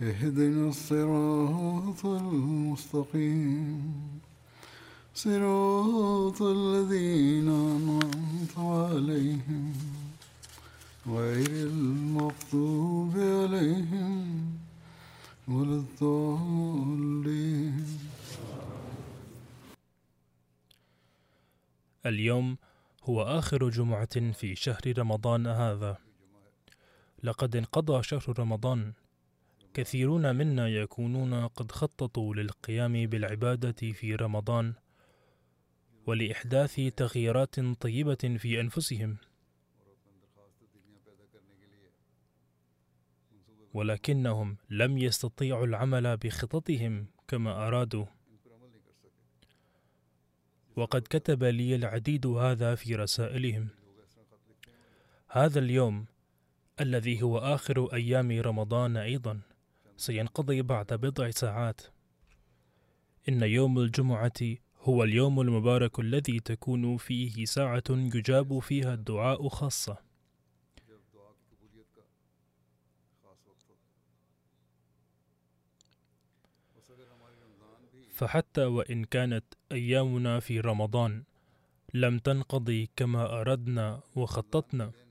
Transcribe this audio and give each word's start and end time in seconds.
اهدنا 0.00 0.68
الصراط 0.68 2.06
المستقيم 2.06 3.94
صراط 5.14 6.42
الذين 6.42 7.48
أنعمت 7.48 8.58
عليهم 8.58 9.72
غير 11.06 11.66
المغضوب 11.66 13.12
عليهم 13.16 14.52
ولا 15.48 15.76
الضالين 15.76 17.86
اليوم 22.06 22.56
هو 23.04 23.22
آخر 23.22 23.68
جمعة 23.68 24.32
في 24.32 24.54
شهر 24.54 24.98
رمضان 24.98 25.46
هذا. 25.46 25.98
لقد 27.22 27.56
انقضى 27.56 28.02
شهر 28.02 28.34
رمضان. 28.38 28.92
كثيرون 29.74 30.36
منا 30.36 30.68
يكونون 30.68 31.46
قد 31.48 31.72
خططوا 31.72 32.34
للقيام 32.34 33.06
بالعبادة 33.06 33.92
في 33.92 34.14
رمضان 34.14 34.74
ولإحداث 36.06 36.80
تغييرات 36.96 37.60
طيبة 37.60 38.36
في 38.38 38.60
أنفسهم. 38.60 39.16
ولكنهم 43.74 44.56
لم 44.70 44.98
يستطيعوا 44.98 45.66
العمل 45.66 46.16
بخططهم 46.16 47.06
كما 47.28 47.66
أرادوا. 47.66 48.06
وقد 50.76 51.02
كتب 51.02 51.44
لي 51.44 51.74
العديد 51.74 52.26
هذا 52.26 52.74
في 52.74 52.94
رسائلهم 52.94 53.68
هذا 55.30 55.58
اليوم 55.58 56.06
الذي 56.80 57.22
هو 57.22 57.38
آخر 57.38 57.94
أيام 57.94 58.40
رمضان 58.40 58.96
أيضا 58.96 59.40
سينقضي 59.96 60.62
بعد 60.62 60.92
بضع 60.92 61.30
ساعات. 61.30 61.80
إن 63.28 63.42
يوم 63.42 63.78
الجمعة 63.78 64.32
هو 64.80 65.04
اليوم 65.04 65.40
المبارك 65.40 66.00
الذي 66.00 66.40
تكون 66.40 66.96
فيه 66.96 67.44
ساعة 67.44 67.84
يجاب 67.90 68.58
فيها 68.58 68.94
الدعاء 68.94 69.48
خاصة. 69.48 69.96
فحتى 78.14 78.64
وإن 78.64 79.04
كانت 79.04 79.44
أيامنا 79.72 80.40
في 80.40 80.60
رمضان 80.60 81.24
لم 81.94 82.18
تنقضي 82.18 82.90
كما 82.96 83.40
أردنا 83.40 84.00
وخططنا. 84.16 85.03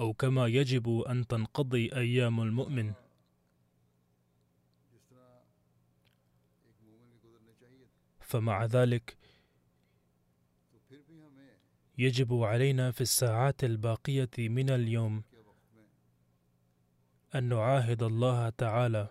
أو 0.00 0.12
كما 0.12 0.46
يجب 0.46 1.00
أن 1.00 1.26
تنقضي 1.26 1.92
أيام 1.94 2.40
المؤمن. 2.40 2.92
فمع 8.20 8.64
ذلك 8.64 9.16
يجب 11.98 12.34
علينا 12.34 12.90
في 12.90 13.00
الساعات 13.00 13.64
الباقية 13.64 14.30
من 14.38 14.70
اليوم 14.70 15.22
أن 17.34 17.44
نعاهد 17.44 18.02
الله 18.02 18.48
تعالى 18.48 19.10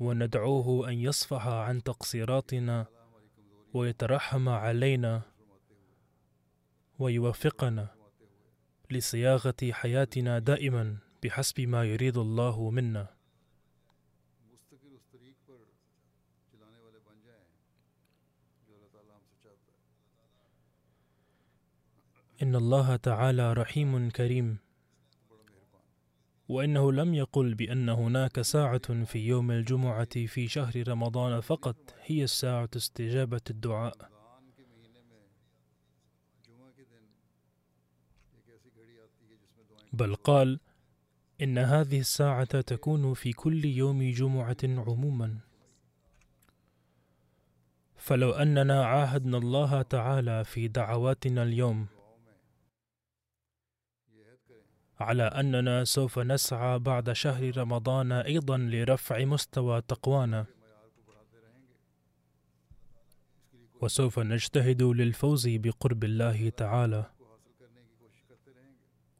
وندعوه 0.00 0.88
أن 0.88 0.94
يصفح 0.94 1.46
عن 1.46 1.82
تقصيراتنا 1.82 2.86
ويترحم 3.74 4.48
علينا 4.48 5.22
ويوفقنا. 6.98 7.99
لصياغة 8.92 9.72
حياتنا 9.72 10.38
دائما 10.38 10.96
بحسب 11.22 11.60
ما 11.60 11.84
يريد 11.84 12.16
الله 12.16 12.70
منا. 12.70 13.06
إن 22.42 22.56
الله 22.56 22.96
تعالى 22.96 23.52
رحيم 23.52 24.10
كريم. 24.10 24.58
وإنه 26.48 26.92
لم 26.92 27.14
يقل 27.14 27.54
بأن 27.54 27.88
هناك 27.88 28.40
ساعة 28.40 29.04
في 29.04 29.18
يوم 29.18 29.50
الجمعة 29.50 30.26
في 30.26 30.48
شهر 30.48 30.88
رمضان 30.88 31.40
فقط 31.40 31.94
هي 32.02 32.24
الساعة 32.24 32.70
استجابة 32.76 33.40
الدعاء. 33.50 34.19
بل 39.92 40.14
قال 40.14 40.60
إن 41.42 41.58
هذه 41.58 42.00
الساعة 42.00 42.60
تكون 42.60 43.14
في 43.14 43.32
كل 43.32 43.64
يوم 43.64 44.10
جمعة 44.10 44.56
عموما. 44.64 45.38
فلو 47.96 48.30
أننا 48.30 48.84
عاهدنا 48.84 49.38
الله 49.38 49.82
تعالى 49.82 50.44
في 50.44 50.68
دعواتنا 50.68 51.42
اليوم 51.42 51.86
على 55.00 55.22
أننا 55.22 55.84
سوف 55.84 56.18
نسعى 56.18 56.78
بعد 56.78 57.12
شهر 57.12 57.56
رمضان 57.56 58.12
أيضا 58.12 58.58
لرفع 58.58 59.24
مستوى 59.24 59.80
تقوانا. 59.80 60.46
وسوف 63.80 64.18
نجتهد 64.18 64.82
للفوز 64.82 65.48
بقرب 65.48 66.04
الله 66.04 66.48
تعالى. 66.48 67.19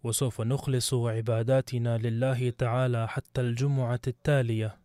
وسوف 0.03 0.41
نخلص 0.41 0.94
عباداتنا 0.94 1.99
لله 1.99 2.50
تعالى 2.50 3.09
حتى 3.09 3.41
الجمعة 3.41 4.00
التالية. 4.06 4.77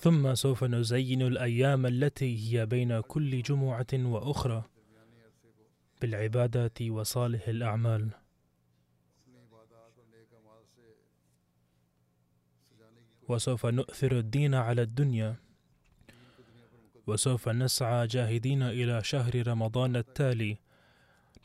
ثم 0.00 0.34
سوف 0.34 0.64
نزين 0.64 1.22
الأيام 1.22 1.86
التي 1.86 2.58
هي 2.58 2.66
بين 2.66 3.00
كل 3.00 3.42
جمعة 3.42 3.86
وأخرى 3.92 4.64
بالعبادات 6.00 6.82
وصالح 6.82 7.48
الأعمال. 7.48 8.10
وسوف 13.28 13.66
نؤثر 13.66 14.18
الدين 14.18 14.54
على 14.54 14.82
الدنيا. 14.82 15.36
وسوف 17.06 17.48
نسعى 17.48 18.06
جاهدين 18.06 18.62
إلى 18.62 19.04
شهر 19.04 19.46
رمضان 19.46 19.96
التالي. 19.96 20.67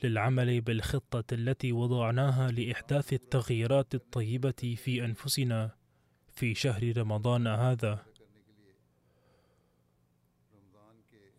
للعمل 0.06 0.62
بالخطة 0.62 1.34
التي 1.34 1.72
وضعناها 1.72 2.52
لإحداث 2.52 3.14
التغييرات 3.14 3.96
الطيبة 3.96 4.76
في 4.78 5.06
أنفسنا 5.06 5.72
في 6.32 6.56
شهر 6.56 6.98
رمضان 6.98 7.48
هذا. 7.48 8.06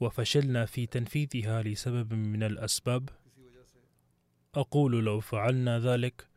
وفشلنا 0.01 0.67
في 0.67 0.87
تنفيذها 0.87 1.63
لسبب 1.63 2.13
من 2.15 2.43
الأسباب. 2.43 3.09
أقول 4.55 5.05
لو 5.05 5.21
فعلنا 5.21 5.79
ذلك 5.79 6.29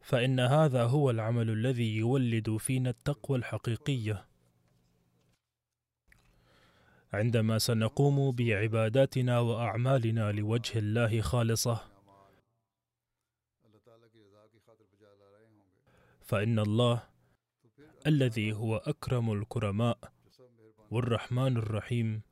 فإن 0.00 0.40
هذا 0.40 0.84
هو 0.84 1.10
العمل 1.10 1.50
الذي 1.50 1.96
يولد 1.96 2.56
فينا 2.56 2.90
التقوى 2.90 3.38
الحقيقية. 3.38 4.26
عندما 7.14 7.58
سنقوم 7.58 8.16
بعباداتنا 8.38 9.34
وأعمالنا 9.40 10.32
لوجه 10.32 10.78
الله 10.78 11.20
خالصة. 11.20 11.76
فإن 16.24 16.58
الله 16.58 17.02
الذي 18.06 18.52
هو 18.52 18.76
أكرم 18.76 19.32
الكرماء 19.32 19.98
والرحمن 20.90 21.56
الرحيم 21.56 22.22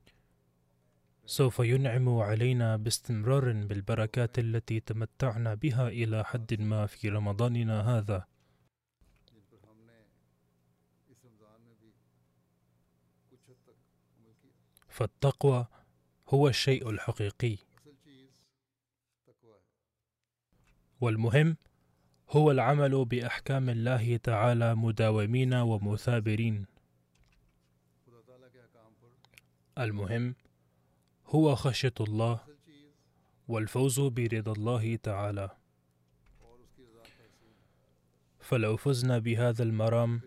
سوف 1.26 1.58
ينعم 1.58 2.08
علينا 2.18 2.76
باستمرار 2.76 3.52
بالبركات 3.52 4.38
التي 4.38 4.80
تمتعنا 4.80 5.54
بها 5.54 5.88
إلى 5.88 6.24
حد 6.24 6.60
ما 6.60 6.86
في 6.86 7.08
رمضاننا 7.08 7.76
هذا. 7.98 8.31
فالتقوى 14.92 15.66
هو 16.28 16.48
الشيء 16.48 16.90
الحقيقي. 16.90 17.56
والمهم 21.00 21.56
هو 22.30 22.50
العمل 22.50 23.04
بأحكام 23.04 23.68
الله 23.68 24.16
تعالى 24.16 24.74
مداومين 24.74 25.54
ومثابرين. 25.54 26.66
المهم 29.78 30.34
هو 31.26 31.54
خشية 31.54 31.94
الله 32.00 32.40
والفوز 33.48 34.00
برضا 34.00 34.52
الله 34.52 34.96
تعالى. 34.96 35.50
فلو 38.40 38.76
فزنا 38.76 39.18
بهذا 39.18 39.62
المرام 39.62 40.20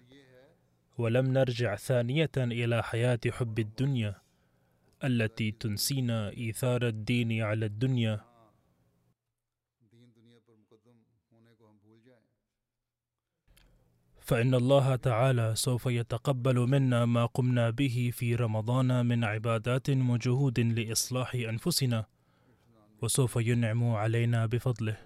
ولم 0.98 1.34
نرجع 1.34 1.76
ثانية 1.76 2.32
إلى 2.38 2.84
حياة 2.84 3.20
حب 3.32 3.60
الدنيا 3.60 4.25
التي 5.06 5.52
تنسينا 5.52 6.30
إيثار 6.30 6.88
الدين 6.88 7.42
على 7.42 7.66
الدنيا. 7.66 8.22
فإن 14.26 14.54
الله 14.56 14.96
تعالى 14.96 15.56
سوف 15.56 15.86
يتقبل 15.86 16.60
منا 16.60 17.06
ما 17.06 17.26
قمنا 17.26 17.70
به 17.70 18.12
في 18.14 18.36
رمضان 18.36 19.06
من 19.06 19.24
عبادات 19.24 19.90
وجهود 19.90 20.60
لإصلاح 20.60 21.36
أنفسنا 21.36 22.06
وسوف 23.02 23.36
ينعم 23.36 23.90
علينا 23.90 24.46
بفضله. 24.46 24.98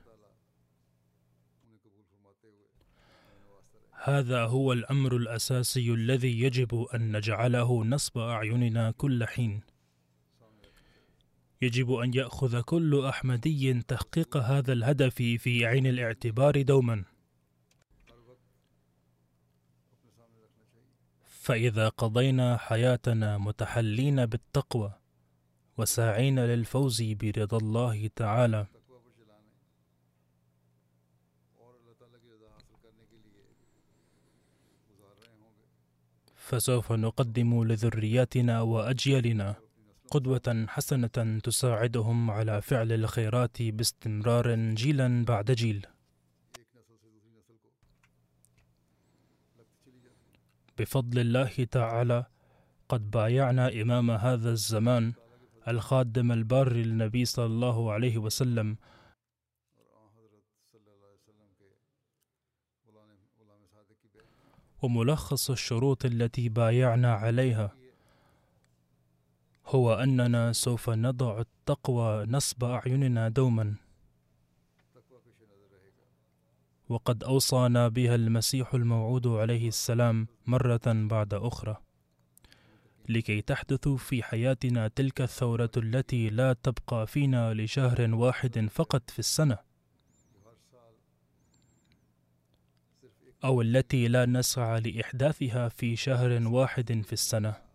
هذا 4.03 4.45
هو 4.45 4.73
الأمر 4.73 5.15
الأساسي 5.15 5.93
الذي 5.93 6.41
يجب 6.41 6.87
أن 6.95 7.17
نجعله 7.17 7.85
نصب 7.85 8.17
أعيننا 8.17 8.91
كل 8.91 9.25
حين. 9.25 9.61
يجب 11.61 11.93
أن 11.93 12.13
يأخذ 12.13 12.61
كل 12.61 13.05
أحمدي 13.05 13.81
تحقيق 13.81 14.37
هذا 14.37 14.73
الهدف 14.73 15.15
في 15.15 15.65
عين 15.65 15.87
الاعتبار 15.87 16.61
دوما. 16.61 17.03
فإذا 21.27 21.89
قضينا 21.89 22.57
حياتنا 22.57 23.37
متحلين 23.37 24.25
بالتقوى 24.25 24.93
وساعين 25.77 26.39
للفوز 26.39 27.01
برضا 27.01 27.57
الله 27.57 28.09
تعالى. 28.15 28.67
فسوف 36.35 36.91
نقدم 36.91 37.63
لذرياتنا 37.63 38.61
وأجيالنا 38.61 39.68
قدوة 40.11 40.65
حسنة 40.67 41.39
تساعدهم 41.43 42.31
على 42.31 42.61
فعل 42.61 42.91
الخيرات 42.91 43.61
باستمرار 43.61 44.55
جيلا 44.55 45.25
بعد 45.25 45.51
جيل. 45.51 45.85
بفضل 50.77 51.19
الله 51.19 51.67
تعالى 51.71 52.25
قد 52.89 53.11
بايعنا 53.11 53.81
إمام 53.81 54.11
هذا 54.11 54.51
الزمان 54.51 55.13
الخادم 55.67 56.31
البار 56.31 56.73
للنبي 56.73 57.25
صلى 57.25 57.45
الله 57.45 57.91
عليه 57.91 58.17
وسلم. 58.17 58.77
وملخص 64.81 65.49
الشروط 65.49 66.05
التي 66.05 66.49
بايعنا 66.49 67.13
عليها. 67.13 67.75
هو 69.69 69.93
أننا 69.93 70.53
سوف 70.53 70.89
نضع 70.89 71.39
التقوى 71.39 72.25
نصب 72.25 72.63
أعيننا 72.63 73.29
دوما. 73.29 73.75
وقد 76.89 77.23
أوصانا 77.23 77.87
بها 77.87 78.15
المسيح 78.15 78.73
الموعود 78.73 79.27
عليه 79.27 79.67
السلام 79.67 80.27
مرة 80.45 80.81
بعد 80.85 81.33
أخرى. 81.33 81.77
لكي 83.09 83.41
تحدث 83.41 83.87
في 83.87 84.23
حياتنا 84.23 84.87
تلك 84.87 85.21
الثورة 85.21 85.71
التي 85.77 86.29
لا 86.29 86.53
تبقى 86.53 87.07
فينا 87.07 87.53
لشهر 87.53 88.15
واحد 88.15 88.67
فقط 88.71 89.09
في 89.09 89.19
ایک 89.19 89.59
أو 93.43 93.61
التي 93.61 94.07
لا 94.07 94.25
نسعى 94.25 94.79
لإحداثها 94.79 95.69
في 95.69 95.95
شهر 95.95 96.47
واحد 96.47 97.01
في 97.05 97.13
السنة. 97.13 97.68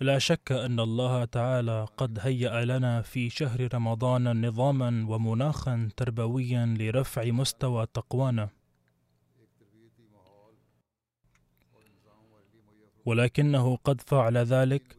لا 0.00 0.18
شك 0.18 0.52
أن 0.52 0.80
الله 0.80 1.24
تعالى 1.24 1.86
قد 1.96 2.18
هيأ 2.22 2.64
لنا 2.64 3.02
في 3.02 3.30
شهر 3.30 3.74
رمضان 3.74 4.46
نظاما 4.46 5.06
ومناخا 5.08 5.88
تربويا 5.96 6.76
لرفع 6.78 7.24
مستوى 7.24 7.86
تقوانا. 7.86 8.48
ولكنه 13.04 13.76
قد 13.76 14.00
فعل 14.00 14.36
ذلك 14.36 14.96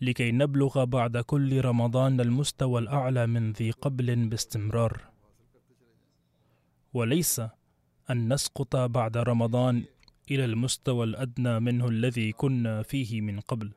لكي 0.00 0.32
نبلغ 0.32 0.84
بعد 0.84 1.18
كل 1.18 1.60
رمضان 1.60 2.20
المستوى 2.20 2.80
الأعلى 2.80 3.26
من 3.26 3.52
ذي 3.52 3.70
قبل 3.70 4.28
باستمرار. 4.28 5.00
وليس 6.94 7.42
أن 8.10 8.32
نسقط 8.32 8.76
بعد 8.76 9.16
رمضان 9.16 9.84
إلى 10.30 10.44
المستوى 10.44 11.04
الأدنى 11.04 11.60
منه 11.60 11.88
الذي 11.88 12.32
كنا 12.32 12.82
فيه 12.82 13.20
من 13.20 13.40
قبل. 13.40 13.72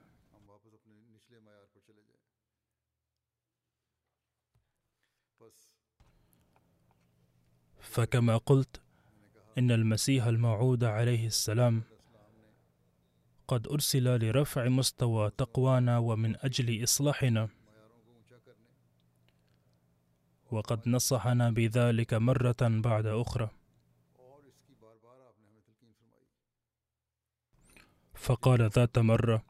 فكما 7.95 8.37
قلت 8.37 8.81
إن 9.57 9.71
المسيح 9.71 10.25
الموعود 10.25 10.83
عليه 10.83 11.28
السلام 11.28 11.83
قد 13.47 13.68
أرسل 13.68 14.19
لرفع 14.19 14.68
مستوى 14.68 15.31
تقوانا 15.37 15.97
ومن 15.97 16.35
اونچا 18.07 18.37
کرنے 18.45 18.69
وقد 20.52 20.90
نصحنا 20.90 21.49
بذلك 21.52 22.14
مرة 22.14 22.61
بعد 22.61 23.07
فرمائی 23.07 23.49
فقال 28.14 28.69
ذات 28.69 28.99
نے 28.99 29.42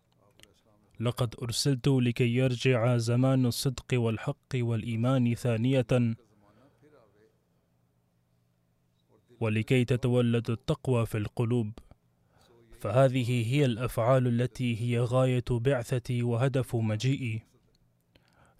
لقد 0.99 1.35
أرسلت 1.41 1.87
لكي 1.87 2.35
يرجع 2.35 2.97
زمان 2.97 3.45
الصدق 3.45 3.93
والحق 3.93 4.51
والإيمان 4.55 5.35
ثانية 5.35 6.15
ولكي 9.39 9.85
تتولد 9.85 10.49
التقوى 10.49 11.05
في 11.05 11.17
القلوب. 11.17 11.71
فهذه 12.79 13.53
هي 13.53 13.65
الأفعال 13.65 14.27
التي 14.27 14.81
هي 14.81 14.99
غاية 14.99 15.43
بعثتي 15.49 16.23
وهدف 16.23 16.75
مجيئي. 16.75 17.41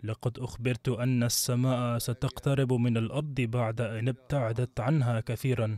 لقد 0.03 0.39
أخبرت 0.39 0.89
أن 0.89 1.23
السماء 1.23 1.97
ستقترب 1.97 2.73
من 2.73 2.97
الأرض 2.97 3.41
بعد 3.41 3.81
أن 3.81 4.07
ابتعدت 4.07 4.79
عنها 4.79 5.19
كثيرا. 5.19 5.77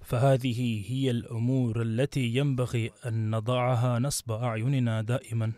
فهذه 0.00 0.84
هي 0.92 1.10
الأمور 1.10 1.82
التي 1.82 2.36
ينبغي 2.36 2.90
أن 3.06 3.30
نضعها 3.30 3.98
نصب 3.98 4.32
أعيننا 4.32 5.02
دائما. 5.02 5.52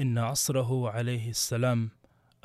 إن 0.00 0.18
عصره 0.18 0.90
عليه 0.90 1.30
السلام 1.30 1.90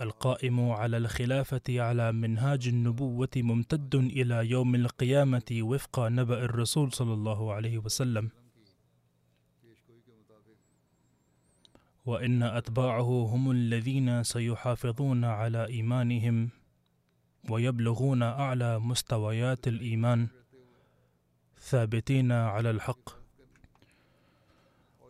القائم 0.02 0.70
على 0.70 0.98
الخلافة 0.98 1.62
على 1.70 2.12
منهاج 2.12 2.68
النبوة 2.68 3.30
ممتد 3.36 3.96
إلى 3.96 4.50
يوم 4.50 4.76
القيامة 4.76 5.44
وفق 5.52 6.00
نبأ 6.00 6.44
الرسول 6.46 6.94
صلى 6.94 7.14
الله 7.14 7.54
عليه 7.54 7.78
وسلم. 7.78 8.30
وإن 12.06 12.44
أتباعه 12.44 13.26
هم 13.36 13.52
الذين 13.52 14.24
سيحافظون 14.24 15.26
على 15.26 15.68
إيمانهم 15.68 16.50
ويبلغون 17.50 18.24
أعلى 18.24 18.80
مستويات 18.80 19.68
الإيمان 19.68 20.28
ثابتين 21.60 22.32
على 22.32 22.72
الحق. 22.72 23.21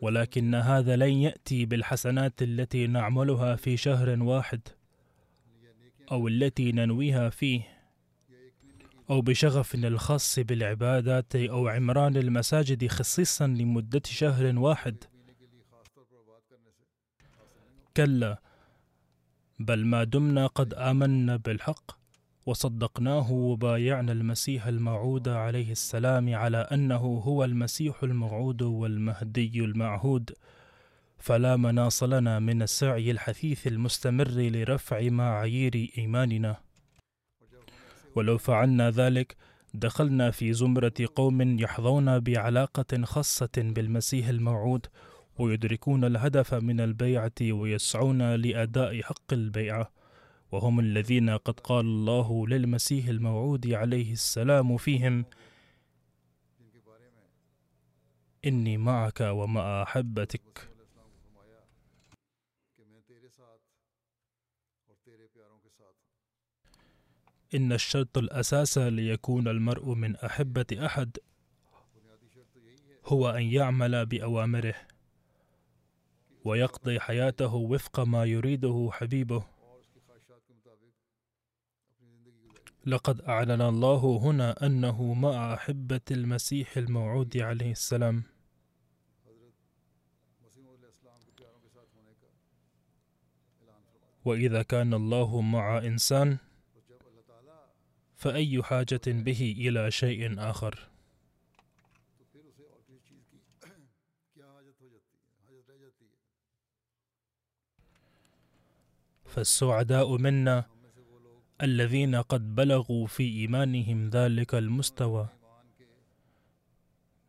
ولكن 0.02 0.56
هذا 0.56 0.96
لن 0.96 1.14
يأتي 1.14 1.66
بالحسنات 1.66 2.42
التي 2.42 2.88
نعملها 2.88 3.56
في 3.56 3.78
شهر 3.78 4.24
واحد 4.24 4.62
أو 6.12 6.28
التي 6.28 6.72
ننويها 6.72 7.30
فيه 7.30 7.82
أو 9.10 9.22
بشغف 9.22 9.76
الخاص 9.76 10.40
بالعبادات 10.40 11.36
أو 11.36 11.68
عمران 11.68 12.18
المساجد 12.18 12.88
خصيصا 12.88 13.48
لمدة 13.48 14.02
شهر 14.06 14.60
واحد. 14.60 15.04
كلا 17.98 18.42
بل 19.60 19.86
ما 19.86 20.04
دمنا 20.04 20.48
قد 20.48 20.74
آمنا 20.74 21.36
بالحق. 21.36 22.01
وصدقناه 22.46 23.32
وبايعنا 23.32 24.12
المسيح 24.12 24.68
الموعود 24.68 25.28
عليه 25.28 25.72
السلام 25.72 26.36
على 26.36 26.58
أنه 26.58 27.22
هو 27.26 27.44
المسيح 27.44 28.04
الموعود 28.04 28.62
والمهدي 28.62 29.60
المعهود. 29.60 30.32
فلا 31.18 31.56
مناص 31.56 32.04
لنا 32.04 32.40
من 32.40 32.62
السعي 32.62 33.12
الحثيث 33.12 33.68
المستمر 33.68 34.28
لرفع 34.28 35.10
معايير 35.10 35.92
إيماننا. 35.98 36.58
ولو 38.16 38.38
فعلنا 38.38 38.92
ذلك 38.92 39.36
دخلنا 39.74 40.32
في 40.32 40.54
زمرة 40.54 40.94
قوم 41.16 41.60
يحظون 41.60 42.20
بعلاقة 42.20 43.04
خاصة 43.04 43.50
بالمسيح 43.58 44.28
الموعود 44.28 44.86
ويدركون 45.40 46.04
الهدف 46.04 46.54
من 46.54 46.80
البيعة 46.80 47.32
ويسعون 47.42 48.36
لأداء 48.36 49.02
حق 49.02 49.34
البيعة. 49.34 50.01
وهم 50.52 50.80
الذين 50.80 51.30
قد 51.30 51.60
قال 51.60 51.86
الله 51.86 52.48
للمسيح 52.48 53.08
الموعود 53.08 53.68
عليه 53.68 54.14
السلام 54.14 54.78
فيهم 54.78 55.26
إني 58.46 58.78
معك 58.78 59.22
ومع 59.22 59.84
أحبتك. 59.84 60.68
إن 67.56 67.74
الشرط 67.74 68.18
الأساس 68.18 68.78
ليكون 68.78 69.48
المرء 69.48 69.94
من 69.94 70.16
أحبة 70.16 70.66
أحد 70.86 71.18
هو 73.06 73.30
أن 73.30 73.44
يعمل 73.44 74.06
بأوامره 74.06 74.76
ويقضي 76.46 77.00
حياته 77.00 77.56
وفق 77.56 78.00
ما 78.00 78.26
يريده 78.26 78.90
حبيبه. 78.92 79.61
لقد 82.86 83.22
أعلن 83.22 83.62
الله 83.62 84.18
هنا 84.18 84.66
أنه 84.66 85.14
مع 85.14 85.54
أحبة 85.54 86.02
المسيح 86.12 86.78
الموعود 86.78 87.38
عليه 87.38 87.72
السلام. 87.72 88.24
وإذا 94.26 94.62
كان 94.62 94.94
الله 94.94 95.42
مع 95.42 95.78
إنسان 95.78 96.38
فأي 98.16 98.64
حاجة 98.64 99.02
به 99.08 99.56
إلى 99.58 99.92
شيء 99.92 100.40
آخر؟ 100.40 100.88
فالسعداء 109.26 110.18
منا 110.18 110.81
الذين 111.62 112.16
قد 112.16 112.56
بلغوا 112.56 113.08
في 113.08 113.24
إيمانهم 113.24 114.10
ذلك 114.10 114.56
المستوى 114.56 115.28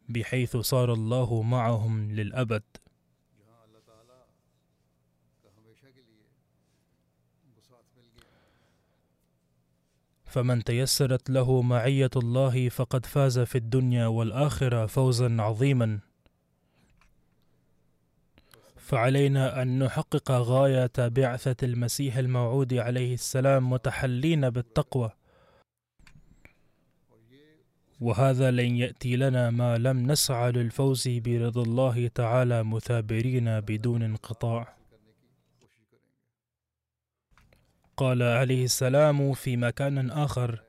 بحيث 0.08 0.56
صار 0.56 0.92
الله 0.92 1.42
معهم 1.42 2.12
للأبد. 2.12 2.62
فمن 10.24 10.64
تيسرت 10.64 11.30
له 11.30 11.62
معية 11.62 12.10
الله 12.16 12.68
فقد 12.68 13.06
فاز 13.06 13.38
في 13.38 13.58
الدنيا 13.58 14.06
والآخرة 14.06 14.86
فوزا 14.86 15.36
عظيما. 15.42 16.00
فعلينا 18.82 19.62
أن 19.62 19.78
نحقق 19.78 20.30
غاية 20.30 20.92
بعثة 20.98 21.56
المسيح 21.66 22.16
الموعود 22.16 22.74
عليه 22.74 23.14
السلام 23.14 23.70
متحلين 23.70 24.50
بالتقوى. 24.50 25.10
وهذا 28.00 28.50
لن 28.50 28.76
يأتي 28.76 29.16
لنا 29.16 29.50
ما 29.50 29.78
لم 29.78 30.10
نسعى 30.12 30.52
للفوز 30.52 31.08
برضا 31.08 31.62
الله 31.62 32.08
تعالى 32.08 32.64
مثابرين 32.64 33.60
بدون 33.60 34.02
انقطاع. 34.02 34.76
قال 37.96 38.22
عليه 38.22 38.64
السلام 38.64 39.32
في 39.32 39.56
مكان 39.56 40.10
آخر 40.10 40.62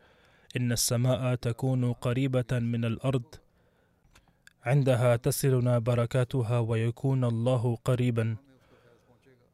إن 0.57 0.71
السماء 0.71 1.35
تكون 1.35 1.93
قريبة 1.93 2.59
من 2.59 2.85
الأرض 2.85 3.35
عندها 4.65 5.15
تصلنا 5.15 5.79
بركاتها 5.79 6.59
ويكون 6.59 7.23
الله 7.23 7.77
قريبا. 7.85 8.35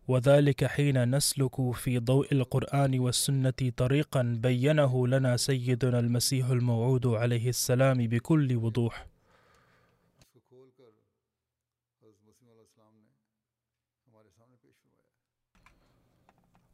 وذلك 0.07 0.65
حين 0.65 1.15
نسلك 1.15 1.71
في 1.71 1.99
ضوء 1.99 2.33
القرآن 2.33 2.99
والسنة 2.99 3.71
طريقا 3.77 4.21
بينه 4.43 5.07
لنا 5.07 5.37
سيدنا 5.37 5.99
المسيح 5.99 6.49
الموعود 6.49 7.07
عليه 7.07 7.49
السلام 7.49 7.97
بكل 8.07 8.55
وضوح. 8.55 9.08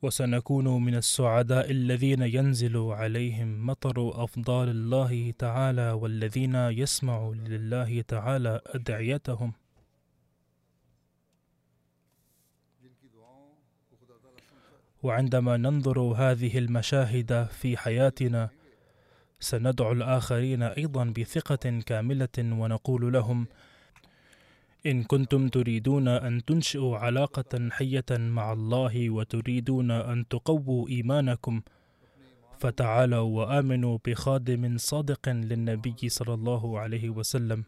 وسنكون 0.05 0.83
من 0.83 0.95
السعداء 0.95 1.71
الذين 1.71 2.21
ينزل 2.21 2.77
عليهم 2.77 3.65
مطر 3.67 4.24
أفضال 4.24 4.69
الله 4.69 5.33
تعالى 5.39 5.91
والذين 5.91 6.55
يسمع 6.55 7.33
لله 7.47 8.01
تعالى 8.01 8.62
أدعيتهم. 8.65 9.53
وعندما 15.03 15.57
ننظر 15.57 16.00
هذه 16.00 16.57
المشاهد 16.57 17.47
في 17.51 17.77
حياتنا 17.77 18.50
سندعو 19.39 19.91
الآخرين 19.91 20.63
أيضا 20.63 21.03
بثقة 21.17 21.79
كاملة 21.85 22.38
ونقول 22.39 23.13
لهم 23.13 23.47
إن 24.85 25.03
كنتم 25.03 25.47
تريدون 25.47 26.07
أن 26.07 26.45
تنشئوا 26.45 26.97
علاقة 26.97 27.69
حية 27.71 28.05
مع 28.11 28.53
الله 28.53 29.09
وتريدون 29.09 29.91
أن 29.91 30.27
تقووا 30.27 30.89
إيمانكم 30.89 31.61
فتعالوا 32.57 33.19
وآمنوا 33.19 33.97
بخادم 34.05 34.77
صادق 34.77 35.29
للنبي 35.29 36.09
صلى 36.09 36.33
الله 36.33 36.79
عليه 36.79 37.09
وسلم. 37.09 37.63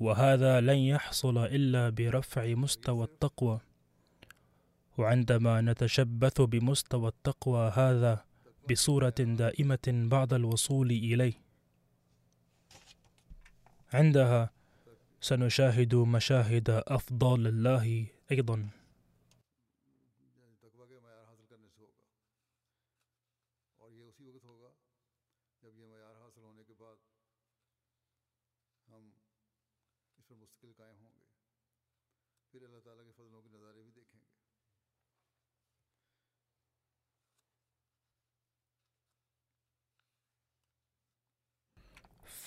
وهذا 0.00 0.60
لن 0.60 0.78
يحصل 0.78 1.38
إلا 1.38 1.90
برفع 1.90 2.54
مستوى 2.54 3.04
التقوى. 3.04 3.60
وعندما 4.98 5.60
نتشبث 5.60 6.40
بمستوى 6.40 7.08
التقوى 7.08 7.72
هذا 7.74 8.24
بصورة 8.70 9.18
دائمة 9.18 9.86
بعد 9.88 10.32
الوصول 10.34 10.90
إليه. 10.90 11.41
عندها 13.92 14.50
سنشاهد 15.20 15.94
مشاهد 15.94 16.70
أفضال 16.70 17.46
الله 17.46 18.06
أيضا. 18.30 18.68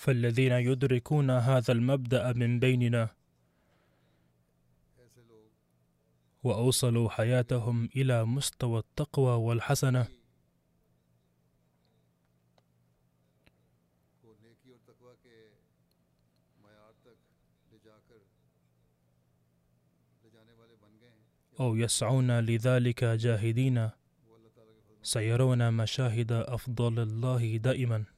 فالذين 0.06 0.52
يدركون 0.52 1.30
هذا 1.30 1.72
المبدأ 1.72 2.32
من 2.32 2.60
بيننا. 2.60 3.08
وأوصلوا 6.42 7.10
حياتهم 7.10 7.88
إلى 7.96 8.24
مستوى 8.24 8.78
التقوى 8.78 9.34
والحسنة. 9.46 10.06
أو 21.60 21.76
يسعون 21.76 22.40
لذلك 22.40 23.04
جاهدين. 23.04 23.90
سيرون 25.02 25.72
مشاهد 25.74 26.32
أفضل 26.32 26.98
الله 26.98 27.56
دائما. 27.56 28.15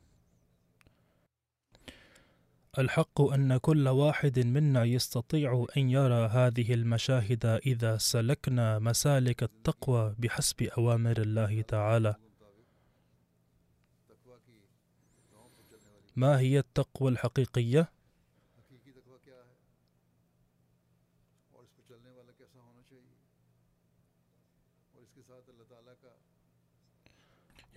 الحق 2.79 3.21
أن 3.21 3.57
كل 3.57 3.89
واحد 3.89 4.39
منا 4.39 4.85
يستطيع 4.85 5.67
أن 5.77 5.91
يرى 5.91 6.27
هذه 6.27 6.75
المشاهد 6.75 7.47
إذا 7.47 7.97
سلكنا 7.97 8.79
مسالك 8.79 9.43
التقوى 9.43 10.15
بحسب 10.19 10.63
أوامر 10.63 11.21
الله 11.21 11.63
تعالى. 11.63 12.15
ما 16.17 16.39
هي 16.39 16.59
التقوى 16.59 17.11
الحقيقية؟ 17.11 17.93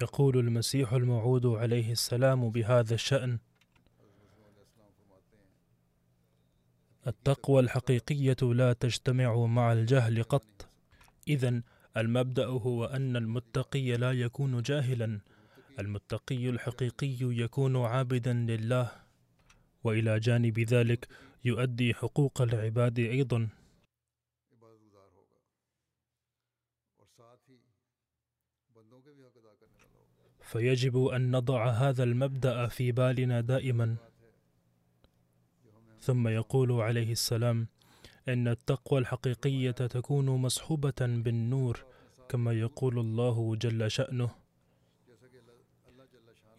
يقول 0.02 0.38
المسيح 0.38 0.94
الموعود 0.94 1.46
عليه 1.46 1.92
السلام 1.92 2.50
بهذا 2.50 2.94
الشأن: 2.94 3.40
التقوى 7.08 7.60
الحقيقية 7.60 8.38
لا 8.42 8.74
تجتمع 8.74 9.46
مع 9.46 9.74
الجهل 9.74 10.24
قط. 10.24 10.70
إذا 11.28 11.62
المبدأ 11.98 12.46
هو 12.46 12.86
أن 12.86 13.16
المتقي 13.16 13.98
لا 13.98 14.12
يكون 14.12 14.62
جاهلا. 14.62 15.20
المتقي 15.80 16.50
الحقيقي 16.50 17.18
يكون 17.22 17.78
عابدا 17.78 18.34
لله. 18.34 18.92
وإلى 19.84 20.20
جانب 20.20 20.60
ذلك 20.60 21.08
يؤدي 21.46 21.94
حقوق 21.94 22.42
العباد 22.42 23.00
أيضا. 23.00 23.50
فيجب 30.42 31.06
أن 31.06 31.32
نضع 31.32 31.70
هذا 31.70 32.04
المبدأ 32.04 32.68
في 32.68 32.92
بالنا 32.92 33.42
دائما. 33.42 34.11
ثم 36.02 36.28
يقول 36.28 36.72
عليه 36.72 37.12
السلام 37.12 37.68
إن 38.30 38.48
التقوى 38.48 39.00
الحقيقية 39.00 39.72
تكون 39.72 40.26
مصحوبة 40.26 41.02
بالنور 41.02 41.86
كما 42.30 42.54
يقول 42.54 43.00
الله 43.00 43.56
جل 43.56 43.92
شأنه. 43.92 44.30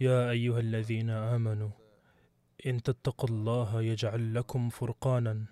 يا 0.00 0.30
أيها 0.30 0.61
الذين 0.61 1.11
آمنوا 1.11 1.70
إن 2.66 2.82
تتقوا 2.82 3.28
الله 3.28 3.82
يجعل 3.82 4.34
لكم 4.34 4.68
فرقانا 4.68 5.44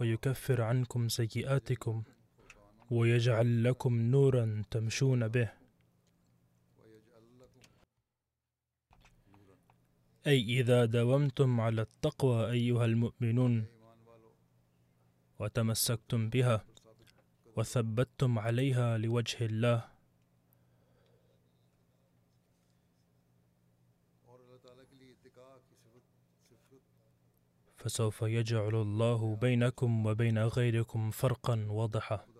ويكفر 0.00 0.62
عنكم 0.62 1.08
سيئاتكم 1.08 2.02
ويجعل 2.90 3.64
لكم 3.64 4.00
نورا 4.00 4.62
تمشون 4.70 5.28
به. 5.28 5.65
أي 10.26 10.60
إذا 10.60 10.84
داومتم 10.84 11.60
على 11.60 11.82
التقوى 11.82 12.50
أيها 12.50 12.84
المؤمنون 12.84 13.66
وتمسكتم 15.38 16.30
بها 16.30 16.64
وثبتتم 17.56 18.38
عليها 18.38 18.98
لوجه 18.98 19.46
الله. 19.46 19.84
فسوف 27.76 28.22
يجعل 28.22 28.74
الله 28.74 29.36
بينكم 29.36 30.06
وبين 30.06 30.38
غيركم 30.38 31.10
فرقا 31.10 31.66
واضحا. 31.68 32.35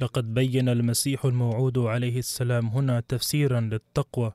لقد 0.00 0.34
بين 0.34 0.68
المسيح 0.68 1.24
الموعود 1.24 1.78
عليه 1.78 2.18
السلام 2.18 2.66
هنا 2.66 3.00
تفسيرا 3.00 3.60
للتقوى. 3.60 4.32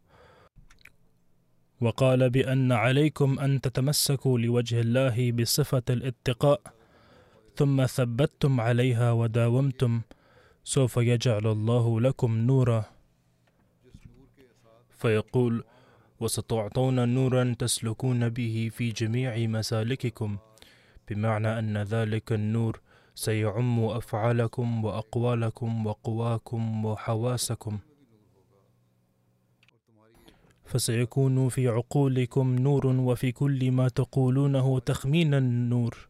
وقال 1.82 2.30
بأن 2.30 2.72
عليكم 2.72 3.40
أن 3.40 3.62
تتمسكوا 3.62 4.40
لوجه 4.40 4.82
الله 4.82 5.32
بصفة 5.32 5.84
الاتقاء 5.90 6.62
ثم 7.56 7.86
ثبتتم 7.86 8.62
عليها 8.62 9.12
وداومتم 9.12 10.02
سوف 10.64 10.98
يجعل 10.98 11.48
الله 11.48 12.02
لكم 12.02 12.38
نورا. 12.38 12.86
فيقول 14.90 15.64
وستعطون 16.20 17.10
نورا 17.10 17.56
تسلكون 17.60 18.30
به 18.30 18.70
في 18.74 18.92
جميع 18.92 19.48
مسالككم 19.48 20.38
بمعنى 21.10 21.60
أن 21.60 21.78
ذلك 21.78 22.32
النور 22.32 22.80
سيعم 23.16 23.80
أفعالكم 23.80 24.86
وأقوالكم 24.86 25.86
وقواكم 25.86 26.86
وحواسكم. 26.86 27.80
فسيكون 30.66 31.50
في 31.50 31.68
عقولكم 31.68 32.56
نور 32.56 32.88
وفي 32.88 33.32
كل 33.32 33.72
ما 33.72 33.88
تقولونه 33.88 34.80
تخمينا 34.80 35.38
النور. 35.38 36.08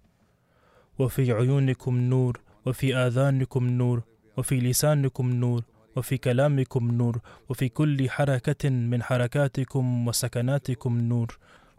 وفي 1.00 1.32
عيونكم 1.32 1.98
نور 1.98 2.42
وفي 2.66 2.96
آذانكم 2.96 3.68
نور 3.68 4.04
وفي 4.38 4.60
لسانكم 4.60 5.30
نور 5.30 5.64
وفي 5.96 6.18
كلامكم 6.18 6.92
نور 6.92 7.20
وفي 7.50 7.70
كل 7.70 8.10
حركة 8.10 8.70
من 8.70 9.04
حركاتكم 9.04 10.08
وسكناتكم 10.08 10.98
نور. 11.02 11.38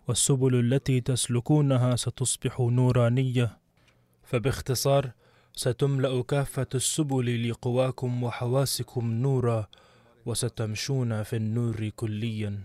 والسبل 0.08 0.54
التي 0.54 1.00
تسلكونها 1.00 1.96
ستصبح 1.96 2.60
نورانية. 2.60 3.63
فباختصار 4.24 5.10
ستملا 5.52 6.22
كافة 6.22 6.66
السبل 6.74 7.50
لقواكم 7.50 8.22
وحواسكم 8.22 9.12
نورا 9.12 9.68
وستمشون 10.26 11.22
في 11.22 11.36
النور 11.36 11.88
كليا. 11.88 12.64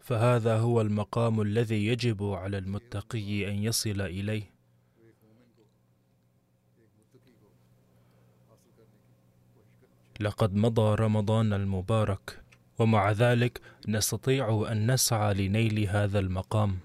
فهذا 0.00 0.58
هو 0.58 0.80
المقام 0.80 1.40
الذي 1.40 1.86
يجب 1.86 2.22
على 2.24 2.58
المتقي 2.58 3.48
أن 3.48 3.54
يصل 3.62 4.00
إليه. 4.00 4.58
لقد 10.20 10.54
مضى 10.54 10.94
رمضان 10.94 11.52
المبارك 11.52 12.42
ومع 12.78 13.12
ذلك 13.12 13.60
نستطيع 13.88 14.72
أن 14.72 14.92
نسعى 14.92 15.34
لنيل 15.34 15.88
هذا 15.88 16.18
المقام. 16.18 16.78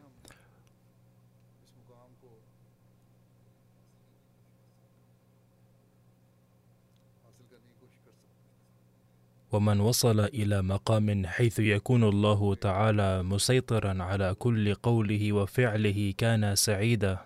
ومن 9.52 9.80
وصل 9.80 10.20
إلى 10.20 10.62
مقام 10.62 11.26
حيث 11.28 11.60
يكون 11.60 12.04
الله 12.04 12.56
تعالى 12.56 13.24
مسيطرا 13.24 14.04
على 14.04 14.34
كل 14.34 14.76
قوله 14.76 15.34
وفعله 15.34 16.14
كان 16.18 16.56
سعيدا. 16.56 17.18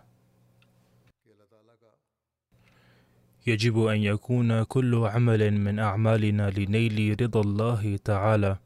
يجب 3.48 3.86
أن 3.86 3.98
يكون 3.98 4.64
كل 4.64 4.96
عمل 4.96 5.52
من 5.54 5.80
أعمالنا 5.80 6.50
لنيل 6.50 7.22
رضا 7.22 7.42
الله 7.42 7.98
تعالى 7.98 8.58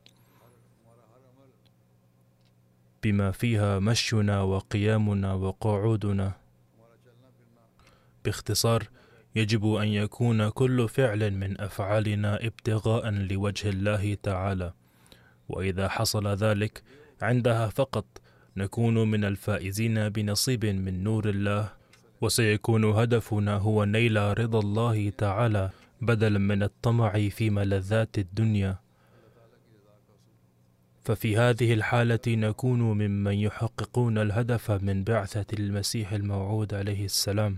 بما 3.03 3.31
فيها 3.31 3.79
مشينا 3.79 4.41
وقيامنا 4.41 5.33
وقعودنا. 5.33 6.31
باختصار 8.25 8.89
يجب 9.35 9.73
أن 9.73 9.87
يكون 9.87 10.49
كل 10.49 10.89
فعل 10.89 11.31
من 11.31 11.61
أفعالنا 11.61 12.45
ابتغاء 12.45 13.09
لوجه 13.09 13.69
الله 13.69 14.17
تعالى. 14.23 14.73
وإذا 15.49 15.87
حصل 15.87 16.27
ذلك 16.27 16.83
عندها 17.21 17.67
فقط 17.67 18.05
نكون 18.57 19.11
من 19.11 19.25
الفائزين 19.25 20.09
بنصيب 20.09 20.65
من 20.65 21.03
نور 21.03 21.29
الله 21.29 21.69
وسيكون 22.21 22.85
هدفنا 22.85 23.55
هو 23.57 23.83
نيل 23.83 24.39
رضا 24.39 24.59
الله 24.59 25.09
تعالى 25.09 25.69
بدلا 26.01 26.39
من 26.39 26.63
الطمع 26.63 27.29
في 27.29 27.49
ملذات 27.49 28.17
الدنيا. 28.17 28.77
ففي 31.03 31.37
هذه 31.37 31.73
الحالة 31.73 32.19
نكون 32.27 32.81
ممن 32.81 33.33
يحققون 33.33 34.17
الهدف 34.17 34.71
من 34.71 35.03
بعثة 35.03 35.45
المسيح 35.53 36.11
الموعود 36.13 36.73
عليه 36.73 37.05
السلام. 37.05 37.57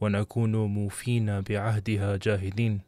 ونكون 0.00 0.52
موفين 0.56 1.40
بعهدها 1.40 2.16
جاهدين 2.16 2.80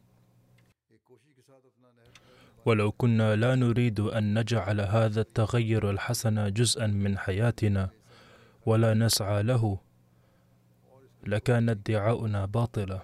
ولو 2.65 2.91
كنا 2.91 3.35
لا 3.35 3.55
نريد 3.55 3.99
أن 3.99 4.39
نجعل 4.39 4.81
هذا 4.81 5.21
التغير 5.21 5.89
الحسن 5.89 6.53
جزءا 6.53 6.87
من 6.87 7.17
حياتنا 7.17 7.89
ولا 8.65 8.93
نسعى 8.93 9.43
له 9.43 9.79
لكان 11.23 11.69
ادعاؤنا 11.69 12.45
باطلا. 12.45 12.99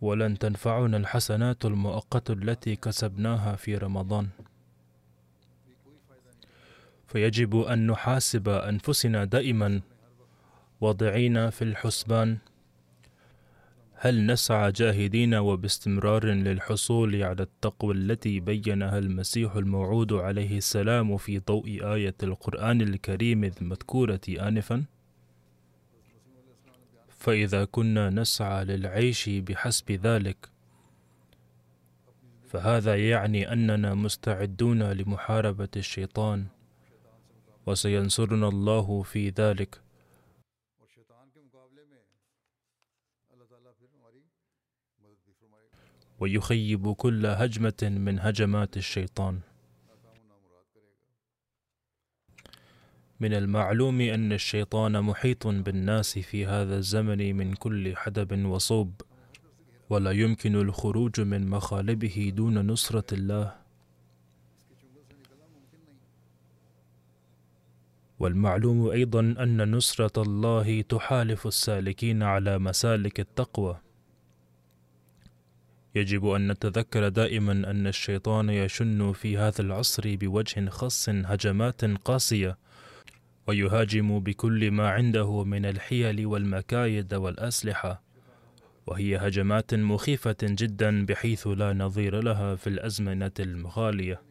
ولن 0.00 0.38
تنفعنا 0.38 0.96
الحسنات 0.96 1.64
المؤقتة 1.64 2.32
التي 2.32 2.76
كسبناها 2.76 3.56
في 3.56 3.76
رمضان. 3.76 4.28
فيجب 7.16 7.60
أن 7.60 7.86
نحاسب 7.86 8.48
أنفسنا 8.48 9.24
دائما 9.24 9.80
واضعين 10.80 11.50
في 11.50 11.62
الحسبان 11.62 12.38
هل 13.94 14.26
نسعى 14.26 14.72
جاهدين 14.72 15.34
وباستمرار 15.34 16.26
للحصول 16.26 17.22
على 17.22 17.42
التقوى 17.42 17.94
التي 17.94 18.40
بينها 18.40 18.98
المسيح 18.98 19.56
الموعود 19.56 20.12
عليه 20.12 20.56
السلام 20.58 21.16
في 21.16 21.38
ضوء 21.38 21.94
آية 21.94 22.14
القرآن 22.22 22.80
الكريم 22.80 23.44
المذكورة 23.44 24.20
آنفا؟ 24.28 24.84
فإذا 27.08 27.64
كنا 27.64 28.10
نسعى 28.10 28.64
للعيش 28.64 29.28
بحسب 29.28 29.90
ذلك 29.92 30.48
فهذا 32.46 32.96
يعني 32.96 33.52
أننا 33.52 33.94
مستعدون 33.94 34.82
لمحاربة 34.82 35.68
الشيطان 35.76 36.46
وسينصرنا 37.66 38.48
الله 38.48 39.02
في 39.02 39.28
ذلك 39.28 39.80
ويخيب 46.18 46.92
كل 46.92 47.26
هجمة 47.26 47.82
من 47.82 48.18
هجمات 48.18 48.76
الشيطان. 48.76 49.40
من 53.20 53.34
المعلوم 53.34 54.00
أن 54.00 54.32
الشيطان 54.32 55.02
محيط 55.02 55.46
بالناس 55.46 56.18
في 56.18 56.46
هذا 56.46 56.76
الزمن 56.76 57.36
من 57.36 57.54
كل 57.54 57.96
حدب 57.96 58.46
وصوب، 58.46 59.00
ولا 59.90 60.10
يمكن 60.10 60.54
الخروج 60.54 61.20
من 61.20 61.50
مخالبه 61.50 62.32
دون 62.36 62.66
نصرة 62.66 63.14
الله. 63.14 63.65
والمعلوم 68.18 68.90
أيضا 68.90 69.20
أن 69.20 69.70
نصرة 69.70 70.22
الله 70.22 70.80
تحالف 70.80 71.46
السالكين 71.46 72.22
على 72.22 72.58
مسالك 72.58 73.20
التقوى. 73.20 73.76
يجب 75.94 76.26
أن 76.26 76.50
نتذكر 76.52 77.08
دائما 77.08 77.52
أن 77.52 77.86
الشيطان 77.86 78.50
يشن 78.50 79.12
في 79.12 79.38
هذا 79.38 79.60
العصر 79.60 80.16
بوجه 80.16 80.68
خاص 80.68 81.08
هجمات 81.08 81.84
قاسية 81.84 82.58
ويهاجم 83.46 84.20
بكل 84.20 84.70
ما 84.70 84.90
عنده 84.90 85.44
من 85.44 85.66
الحيل 85.66 86.26
والمكايد 86.26 87.14
والأسلحة 87.14 88.02
وهي 88.86 89.16
هجمات 89.16 89.74
مخيفة 89.74 90.36
جدا 90.42 91.06
بحيث 91.06 91.46
لا 91.46 91.72
نظير 91.72 92.20
لها 92.20 92.54
في 92.54 92.66
الأزمنة 92.66 93.32
المخالية 93.40 94.22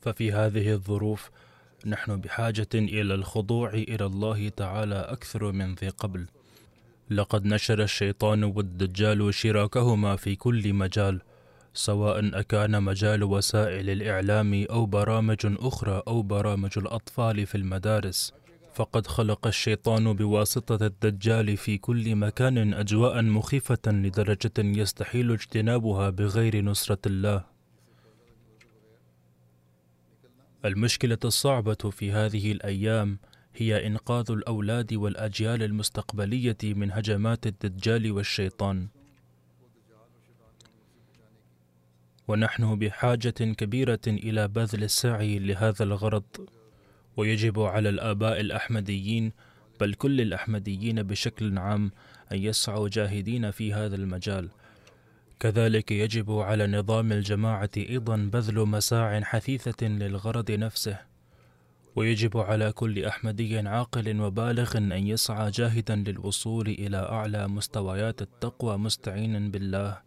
ففي 0.00 0.32
هذه 0.32 0.72
الظروف 0.72 1.30
نحن 1.86 2.20
بحاجة 2.20 2.68
إلى 2.74 3.14
الخضوع 3.14 3.70
إلى 3.70 4.06
الله 4.06 4.48
تعالى 4.48 4.94
أكثر 4.94 5.52
من 5.52 5.74
ذي 5.74 5.88
قبل. 5.88 6.26
لقد 7.10 7.46
نشر 7.46 7.82
الشيطان 7.82 8.44
والدجال 8.44 9.34
شراكهما 9.34 10.16
في 10.16 10.36
كل 10.36 10.72
مجال 10.72 11.20
سواء 11.74 12.40
أكان 12.40 12.82
مجال 12.82 13.24
وسائل 13.24 13.90
الإعلام 13.90 14.66
أو 14.70 14.86
برامج 14.86 15.38
أخرى 15.44 16.02
أو 16.08 16.22
برامج 16.22 16.70
الأطفال 16.76 17.46
في 17.46 17.54
المدارس. 17.54 18.32
فقد 18.74 19.06
خلق 19.06 19.46
الشيطان 19.46 20.12
بواسطة 20.12 20.86
الدجال 20.86 21.56
في 21.56 21.78
كل 21.78 22.16
مكان 22.16 22.74
أجواء 22.74 23.22
مخيفة 23.22 23.78
لدرجة 23.86 24.52
يستحيل 24.58 25.32
اجتنابها 25.32 26.10
بغير 26.10 26.64
نصرة 26.64 26.98
الله. 27.06 27.57
المشكلة 30.64 31.18
الصعبة 31.24 31.74
في 31.74 32.12
هذه 32.12 32.52
الأيام 32.52 33.18
هي 33.54 33.86
إنقاذ 33.86 34.30
الأولاد 34.30 34.94
والأجيال 34.94 35.62
المستقبلية 35.62 36.56
من 36.64 36.92
هجمات 36.92 37.46
الدجال 37.46 38.12
والشيطان. 38.12 38.88
ونحن 42.28 42.78
بحاجة 42.78 43.30
كبيرة 43.30 44.00
إلى 44.06 44.48
بذل 44.48 44.84
السعي 44.84 45.38
لهذا 45.38 45.84
الغرض 45.84 46.48
ويجب 47.16 47.60
على 47.60 47.88
الآباء 47.88 48.40
الأحمديين 48.40 49.32
بل 49.80 49.94
كل 49.94 50.20
الأحمديين 50.20 51.02
بشكل 51.02 51.58
عام 51.58 51.92
أن 52.32 52.38
يسعوا 52.38 52.88
جاهدين 52.88 53.50
في 53.50 53.74
هذا 53.74 53.96
المجال. 53.96 54.48
كذلك 55.40 55.90
يجب 55.92 56.30
على 56.30 56.66
نظام 56.66 57.12
الجماعة 57.12 57.70
أيضا 57.76 58.16
بذل 58.16 58.66
مساع 58.66 59.20
حثيثة 59.20 59.86
للغرض 59.86 60.50
نفسه 60.50 60.98
ويجب 61.96 62.38
على 62.38 62.72
كل 62.72 63.04
أحمدي 63.04 63.58
عاقل 63.58 64.20
وبالغ 64.20 64.76
أن 64.78 64.92
يسعى 64.92 65.50
جاهدا 65.50 65.96
للوصول 65.96 66.68
إلى 66.68 66.96
أعلى 66.96 67.48
مستويات 67.48 68.22
التقوى 68.22 68.76
مستعينا 68.78 69.38
بالله 69.38 69.98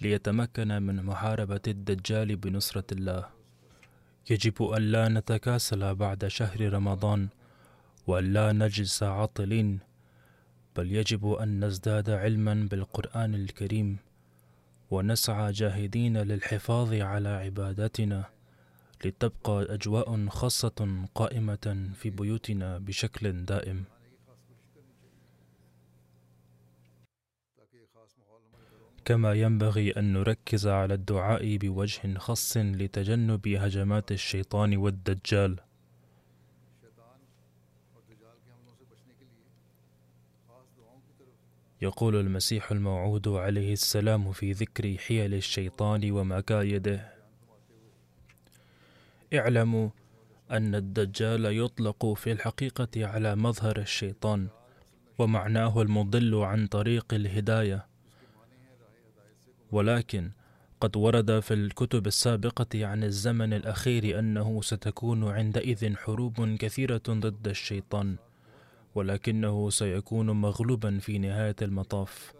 ليتمكن 0.00 0.82
من 0.82 1.02
محاربة 1.02 1.60
الدجال 1.68 2.36
بنصرة 2.36 2.84
الله. 2.92 3.26
يجب 4.30 4.62
أن 4.62 4.82
لا 4.82 5.08
نتكاسل 5.08 5.94
بعد 5.94 6.26
شهر 6.26 6.72
رمضان 6.72 7.28
وأن 8.06 8.32
لا 8.32 8.52
نجلس 8.52 9.02
عاطلين 9.02 9.78
بل 10.76 10.92
يجب 10.92 11.32
أن 11.32 11.64
نزداد 11.64 12.10
علما 12.10 12.68
بالقرآن 12.70 13.34
الكريم 13.34 13.98
ونسعى 14.92 15.52
جاهدين 15.52 16.16
للحفاظ 16.16 16.94
على 16.94 17.28
عبادتنا 17.28 18.24
لتبقى 19.04 19.74
أجواء 19.74 20.26
خاصة 20.26 21.06
قائمة 21.14 21.90
في 21.94 22.10
بيوتنا 22.10 22.78
بشكل 22.78 23.44
دائم. 23.44 23.84
كما 29.04 29.32
ينبغي 29.34 29.90
أن 29.90 30.12
نركز 30.12 30.66
على 30.66 30.94
الدعاء 30.94 31.56
بوجه 31.56 32.18
خاص 32.18 32.56
لتجنب 32.56 33.48
هجمات 33.48 34.12
الشيطان 34.12 34.76
والدجال. 34.76 35.60
يقول 41.82 42.16
المسيح 42.16 42.70
الموعود 42.72 43.28
عليه 43.28 43.72
السلام 43.72 44.32
في 44.32 44.52
ذكر 44.52 44.96
حيل 44.98 45.34
الشيطان 45.34 46.10
ومكايده 46.10 47.12
اعلموا 49.34 49.88
أن 50.50 50.74
الدجال 50.74 51.44
يطلق 51.44 52.06
في 52.12 52.32
الحقيقة 52.32 53.06
على 53.06 53.36
مظهر 53.36 53.78
الشيطان 53.78 54.48
ومعناه 55.18 55.82
المضل 55.82 56.34
عن 56.34 56.66
طريق 56.66 57.14
الهداية. 57.14 57.86
ولكن 59.72 60.30
قد 60.80 60.96
ورد 60.96 61.40
في 61.40 61.54
الكتب 61.54 62.06
السابقة 62.06 62.86
عن 62.86 63.04
الزمن 63.04 63.52
الأخير 63.52 64.18
أنه 64.18 64.62
ستكون 64.62 65.28
عندئذ 65.28 65.96
حروب 65.96 66.56
كثيرة 66.56 67.02
ضد 67.08 67.48
الشيطان. 67.48 68.16
ولكنه 68.94 69.70
سيكون 69.70 70.30
مغلوبا 70.30 70.98
في 70.98 71.18
نهاية 71.18 71.56
المطاف. 71.62 72.32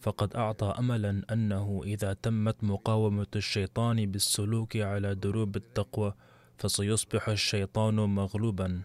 فقد 0.00 0.36
أعطى 0.36 0.74
أملا 0.78 1.22
أنه 1.32 1.80
إذا 1.84 2.12
تمت 2.12 2.64
مقاومة 2.64 3.26
الشيطان 3.36 4.06
بالسلوك 4.06 4.76
على 4.76 5.14
دروب 5.14 5.56
التقوى 5.56 6.14
فسيصبح 6.58 7.28
الشيطان 7.28 7.94
مغلوبا. 7.94 8.82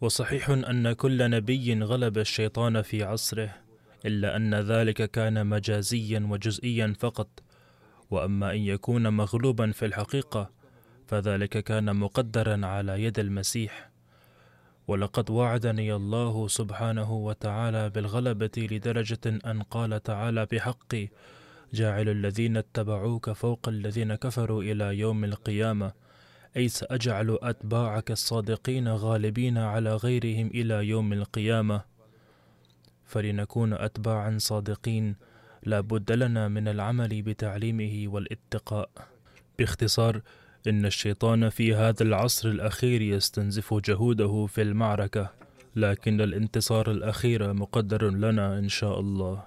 وصحيح 0.00 0.50
أن 0.50 0.92
كل 0.92 1.30
نبي 1.30 1.82
غلب 1.82 2.18
الشيطان 2.18 2.82
في 2.82 3.02
عصره 3.02 3.54
إلا 4.06 4.36
أن 4.36 4.54
ذلك 4.54 5.10
كان 5.10 5.46
مجازيا 5.46 6.26
وجزئيا 6.30 6.94
فقط. 7.00 7.42
وأما 8.10 8.52
أن 8.52 8.58
يكون 8.58 9.08
مغلوبا 9.08 9.72
في 9.72 9.86
الحقيقة 9.86 10.50
فذلك 11.06 11.58
كان 11.64 11.96
مقدرا 11.96 12.66
على 12.66 13.02
يد 13.02 13.18
المسيح. 13.18 13.93
ولقد 14.88 15.30
وعدني 15.30 15.94
الله 15.94 16.48
سبحانه 16.48 17.12
وتعالى 17.12 17.90
بالغلبة 17.90 18.50
لدرجة 18.70 19.20
أن 19.26 19.62
قال 19.62 20.02
تعالى 20.02 20.46
بحقي 20.52 21.08
جاعل 21.74 22.08
الذين 22.08 22.56
اتبعوك 22.56 23.30
فوق 23.30 23.68
الذين 23.68 24.14
كفروا 24.14 24.62
إلى 24.62 24.98
يوم 24.98 25.24
القيامة. 25.24 25.92
أي 26.56 26.68
سأجعل 26.68 27.38
أتباعك 27.42 28.10
الصادقين 28.10 28.88
غالبين 28.88 29.58
على 29.58 29.96
غيرهم 29.96 30.46
إلى 30.46 30.88
يوم 30.88 31.12
القيامة. 31.12 31.82
فلنكون 33.04 33.72
أتباعا 33.72 34.38
صادقين 34.38 35.16
لا 35.62 35.80
بد 35.80 36.12
لنا 36.12 36.48
من 36.48 36.68
العمل 36.68 37.22
بتعليمه 37.22 38.04
والاتقاء. 38.08 38.90
باختصار 39.58 40.20
إن 40.66 40.86
الشيطان 40.86 41.48
في 41.48 41.74
هذا 41.74 42.02
العصر 42.02 42.48
الأخير 42.48 43.02
يستنزف 43.02 43.74
جهوده 43.74 44.46
في 44.46 44.62
المعركة 44.62 45.30
لكن 45.76 46.20
الانتصار 46.20 46.90
الأخير 46.90 47.52
مقدر 47.52 48.10
لنا 48.10 48.58
إن 48.58 48.68
شاء 48.68 49.00
الله. 49.00 49.42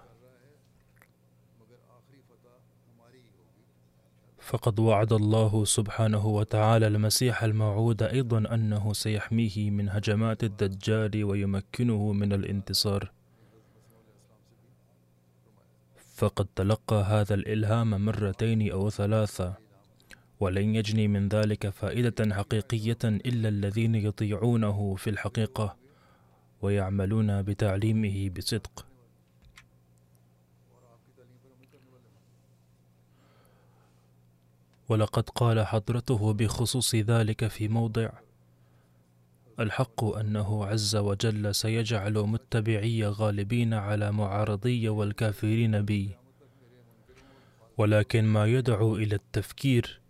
فقد 4.39 4.79
وعد 4.79 5.13
الله 5.13 5.65
سبحانه 5.65 6.27
وتعالى 6.27 6.87
المسيح 6.87 7.43
الموعود 7.43 8.03
أيضا 8.03 8.53
أنه 8.53 8.93
سيحميه 8.93 9.69
من 9.69 9.89
هجمات 9.89 10.43
الدجال 10.43 11.23
ويمكنه 11.23 12.11
من 12.13 12.33
الانتصار. 12.33 13.11
فقد 16.15 16.47
تلقى 16.55 17.03
هذا 17.03 17.33
الإلهام 17.33 18.05
مرتين 18.05 18.71
أو 18.71 18.89
ثلاثة. 18.89 19.66
ولن 20.39 20.75
يجني 20.75 21.07
من 21.07 21.27
ذلك 21.27 21.69
فائدة 21.69 22.35
حقيقية 22.35 22.97
إلا 23.03 23.49
الذين 23.49 23.95
يطيعونه 23.95 24.95
في 24.95 25.09
الحقيقة 25.09 25.77
ويعملون 26.61 27.41
بتعليمه 27.41 28.29
بصدق. 28.29 28.85
ولقد 34.89 35.29
قال 35.29 35.65
حضرته 35.65 36.33
بخصوص 36.33 36.95
ذلك 36.95 37.47
في 37.47 37.67
موضع 37.67 38.09
الحق 39.59 40.03
أنه 40.03 40.65
عز 40.65 40.95
وجل 40.95 41.55
سيجعل 41.55 42.13
متبعي 42.13 43.05
غالبين 43.05 43.73
على 43.73 44.11
معارضي 44.11 44.89
والكافرين 44.89 45.81
بي 45.81 46.09
ولكن 47.77 48.23
ما 48.23 48.45
يدعو 48.45 48.95
إلى 48.95 49.15
التفكير 49.15 50.01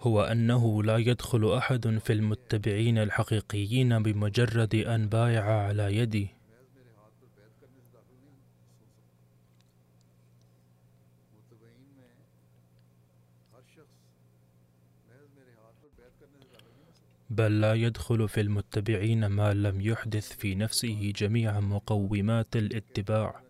هو 0.00 0.22
أنه 0.22 0.82
لا 0.82 0.96
يدخل 0.96 1.52
أحد 1.56 1.98
في 1.98 2.12
المتبعين 2.12 2.98
الحقيقيين 2.98 4.02
بمجرد 4.02 4.74
أن 4.74 5.08
بايع 5.08 5.44
على 5.44 5.96
يدي. 5.96 6.28
بل 17.30 17.60
لا 17.60 17.74
يدخل 17.74 18.28
في 18.28 18.40
المتبعين 18.40 19.26
ما 19.26 19.54
لم 19.54 19.80
يحدث 19.80 20.32
في 20.36 20.54
نفسه 20.54 21.12
جميع 21.16 21.60
مقومات 21.60 22.56
الاتباع. 22.56 23.49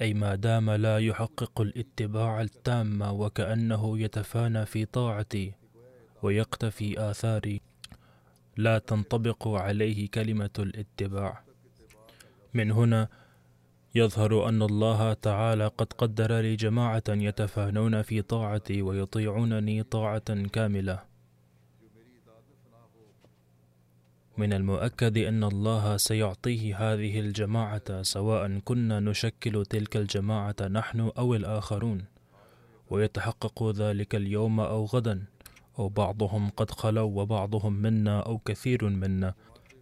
أي 0.00 0.14
ما 0.14 0.34
دام 0.34 0.70
لا 0.70 0.98
يحقق 0.98 1.60
الاتباع 1.60 2.40
التام 2.40 3.02
وكأنه 3.02 3.98
يتفانى 3.98 4.66
في 4.66 4.84
طاعتي 4.84 5.52
ويقتفي 6.22 7.10
آثاري 7.10 7.60
لا 8.56 8.78
تنطبق 8.78 9.48
عليه 9.48 10.08
كلمة 10.08 10.50
الاتباع. 10.58 11.42
من 12.54 12.70
هنا 12.70 13.08
يظهر 13.94 14.48
أن 14.48 14.62
الله 14.62 15.12
تعالى 15.12 15.66
قد 15.66 15.92
قدر 15.92 16.40
لي 16.40 16.56
جماعة 16.56 17.02
يتفانون 17.08 18.02
في 18.02 18.22
طاعتي 18.22 18.82
ويطيعونني 18.82 19.82
طاعة 19.82 20.44
كاملة. 20.52 21.07
من 24.38 24.52
المؤكد 24.52 25.18
أن 25.18 25.44
الله 25.44 25.96
سيعطيه 25.96 26.92
هذه 26.92 27.20
الجماعة 27.20 28.02
سواء 28.02 28.58
كنا 28.58 29.00
نشكل 29.00 29.66
تلك 29.66 29.96
الجماعة 29.96 30.56
نحن 30.70 31.00
أو 31.18 31.34
الآخرون. 31.34 32.04
ويتحقق 32.90 33.70
ذلك 33.70 34.14
اليوم 34.14 34.60
أو 34.60 34.84
غدا 34.84 35.24
أو 35.78 35.88
بعضهم 35.88 36.50
قد 36.50 36.70
خلوا 36.70 37.22
وبعضهم 37.22 37.72
منا 37.72 38.20
أو 38.20 38.38
كثير 38.38 38.88
منا. 38.88 39.34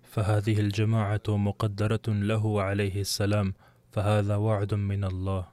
فهذه 0.03 0.61
الجماعة 0.61 1.23
مقدرة 1.29 2.07
له 2.09 2.63
عليه 2.63 3.01
السلام 3.01 3.55
فهذا 3.93 4.37
وعد 4.37 4.75
من 4.75 5.05
الله. 5.05 5.47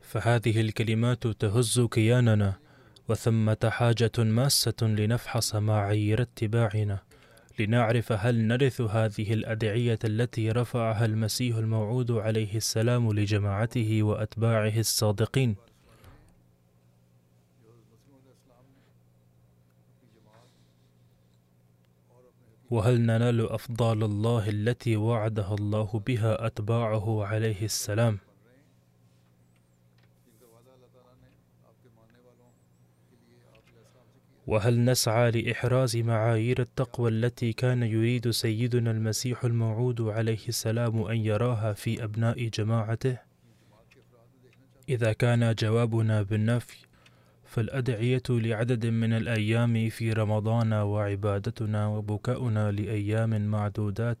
فهذه 0.00 0.60
الكلمات 0.60 1.26
تهز 1.26 1.80
كياننا 1.80 2.54
وثمة 3.08 3.62
حاجة 3.64 4.12
ماسة 4.18 4.82
لنفحص 4.82 5.54
معايير 5.54 6.22
اتباعنا. 6.22 6.98
لنعرف 7.58 8.12
هل 8.12 8.46
نرث 8.46 8.80
هذه 8.80 9.32
الأدعية 9.32 9.98
التي 10.04 10.50
رفعها 10.50 11.04
المسيح 11.04 11.56
الموعود 11.56 12.10
عليه 12.10 12.56
السلام 12.56 13.12
لجماعته 13.12 14.02
وأتباعه 14.02 14.78
الصادقين. 14.78 15.56
وهل 22.70 23.00
ننال 23.00 23.50
أفضال 23.50 24.02
الله 24.02 24.48
التي 24.48 24.96
وعدها 24.96 25.54
الله 25.54 26.02
بها 26.06 26.46
أتباعه 26.46 27.24
عليه 27.24 27.64
السلام؟ 27.64 28.18
وهل 34.46 34.84
نسعى 34.84 35.30
لإحراز 35.30 35.96
معايير 35.96 36.60
التقوى 36.60 37.10
التي 37.10 37.52
كان 37.52 37.82
يريد 37.82 38.30
سيدنا 38.30 38.90
المسيح 38.90 39.44
الموعود 39.44 40.00
عليه 40.00 40.48
السلام 40.48 41.02
أن 41.02 41.16
يراها 41.16 41.72
في 41.72 42.04
أبناء 42.04 42.48
جماعته؟ 42.48 43.18
إذا 44.88 45.12
كان 45.12 45.54
جوابنا 45.54 46.22
بالنفي 46.22 46.76
فالأدعية 47.44 48.22
لعدد 48.30 48.86
من 48.86 49.12
الأيام 49.12 49.88
في 49.88 50.12
رمضان 50.12 50.72
وعبادتنا 50.72 51.86
وبكاؤنا 51.86 52.72
لأيام 52.72 53.46
معدودات 53.46 54.18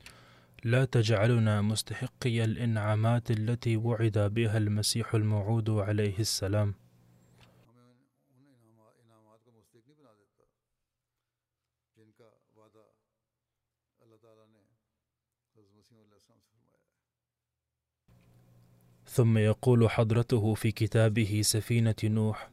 لا 0.64 0.84
تجعلنا 0.84 1.62
مستحقي 1.62 2.44
الإنعامات 2.44 3.30
التي 3.30 3.76
وعد 3.76 4.18
بها 4.18 4.58
المسيح 4.58 5.14
الموعود 5.14 5.70
عليه 5.70 6.18
السلام 6.18 6.74
ثم 19.16 19.38
يقول 19.38 19.90
حضرته 19.90 20.54
في 20.54 20.72
كتابه 20.72 21.40
سفينة 21.44 21.94
نوح 22.04 22.50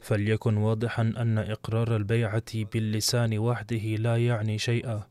فليكن 0.00 0.56
واضحا 0.56 1.02
أن 1.02 1.38
إقرار 1.38 1.96
البيعة 1.96 2.64
باللسان 2.72 3.38
وحده 3.38 3.76
لا 3.76 4.16
يعني 4.16 4.58
شيئا. 4.58 5.02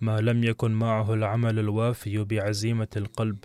ما 0.00 0.20
لم 0.20 0.44
يكن 0.44 0.70
معه 0.70 1.14
العمل 1.14 1.58
الوافي 1.58 2.24
بعزيمة 2.24 2.88
القلب 2.96 3.38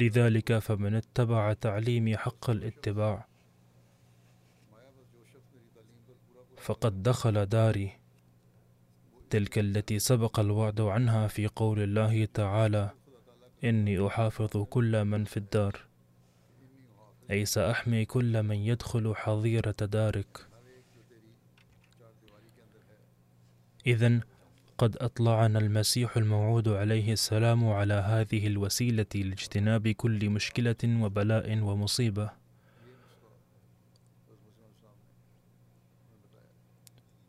لذلك 0.00 0.58
فمن 0.58 0.94
اتبع 0.94 1.52
تعليمي 1.52 2.16
حق 2.16 2.50
الاتباع. 2.50 3.26
فقد 6.56 7.02
دخل 7.02 7.46
داري. 7.46 7.92
تلك 9.30 9.58
التي 9.58 9.98
سبق 9.98 10.40
الوعد 10.40 10.80
عنها 10.80 11.28
في 11.28 11.46
قول 11.46 11.80
الله 11.82 12.24
تعالى 12.24 12.90
إني 13.64 14.06
أحافظ 14.06 14.56
كل 14.56 15.04
من 15.04 15.24
في 15.24 15.36
الدار. 15.36 15.80
أي 17.30 17.44
سأحمي 17.44 18.04
كل 18.04 18.42
من 18.42 18.56
يدخل 18.56 19.14
حظيرة 19.16 19.76
دارك. 19.80 20.46
إذا 23.86 24.20
قد 24.80 24.96
أطلعنا 24.96 25.58
المسيح 25.58 26.16
الموعود 26.16 26.68
عليه 26.68 27.12
السلام 27.12 27.68
على 27.68 27.94
هذه 27.94 28.46
الوسيلة 28.46 29.06
لاجتناب 29.14 29.88
كل 29.88 30.30
مشكلة 30.30 30.82
وبلاء 30.84 31.58
ومصيبة. 31.58 32.30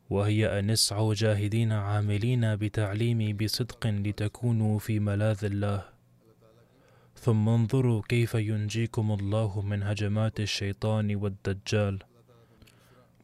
وهي 0.09 0.59
أن 0.59 0.69
اسعوا 0.69 1.13
جاهدين 1.13 1.71
عاملين 1.71 2.55
بتعليمي 2.55 3.33
بصدق 3.33 3.87
لتكونوا 3.87 4.79
في 4.79 4.99
ملاذ 4.99 5.45
الله. 5.45 5.85
ثم 7.15 7.49
انظروا 7.49 8.01
كيف 8.09 8.33
ينجيكم 8.35 9.11
الله 9.11 9.61
من 9.61 9.83
هجمات 9.83 10.39
الشيطان 10.39 11.15
والدجال. 11.15 11.99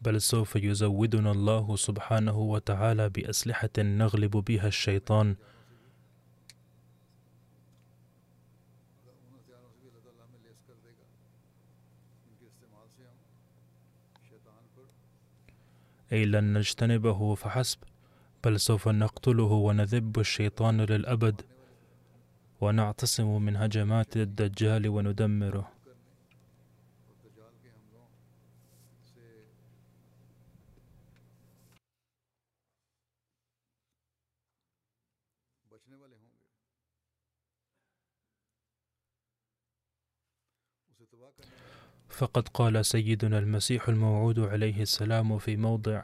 بل 0.01 0.21
سوف 0.21 0.55
يزودنا 0.55 1.31
الله 1.31 1.75
سبحانه 1.75 2.37
وتعالى 2.37 3.09
بأسلحة 3.09 3.69
نغلب 3.77 4.31
بها 4.31 4.67
الشيطان. 4.67 5.35
أي 16.11 16.25
لن 16.25 16.57
نجتنبه 16.57 17.35
فحسب 17.35 17.79
بل 18.43 18.59
سوف 18.59 18.87
نقتله 18.87 19.43
ونذب 19.43 20.19
الشيطان 20.19 20.81
للأبد 20.81 21.41
ونعتصم 22.61 23.41
من 23.41 23.55
هجمات 23.55 24.17
الدجال 24.17 24.89
وندمره. 24.89 25.76
فقد 42.17 42.47
قال 42.47 42.85
سيدنا 42.85 43.39
المسيح 43.39 43.89
الموعود 43.89 44.39
عليه 44.39 44.81
السلام 44.81 45.37
في 45.37 45.57
موضع 45.57 46.03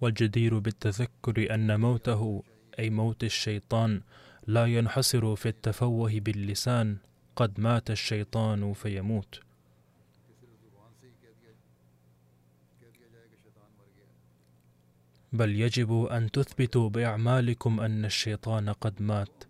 والجدير 0.00 0.58
بالتذكر 0.58 1.54
أن 1.54 1.80
موته 1.80 2.42
أي 2.78 2.90
موت 2.90 3.24
الشيطان 3.24 4.00
لا 4.46 4.66
ينحصر 4.66 5.36
في 5.36 5.48
التفوه 5.48 6.20
باللسان 6.20 6.96
قد 7.36 7.60
مات 7.60 7.90
الشيطان 7.90 8.72
فيموت. 8.72 9.40
بل 15.32 15.60
يجب 15.60 16.04
أن 16.04 16.30
تثبتوا 16.30 16.88
بأعمالكم 16.88 17.80
أن 17.80 18.04
الشيطان 18.04 18.68
قد 18.70 19.02
مات. 19.02 19.44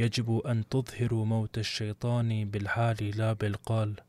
يجب 0.00 0.38
أن 0.46 0.68
تظهروا 0.68 1.24
موت 1.24 1.58
الشيطان 1.58 2.50
بالحال 2.50 3.16
لا 3.16 3.32
بالقال. 3.32 4.07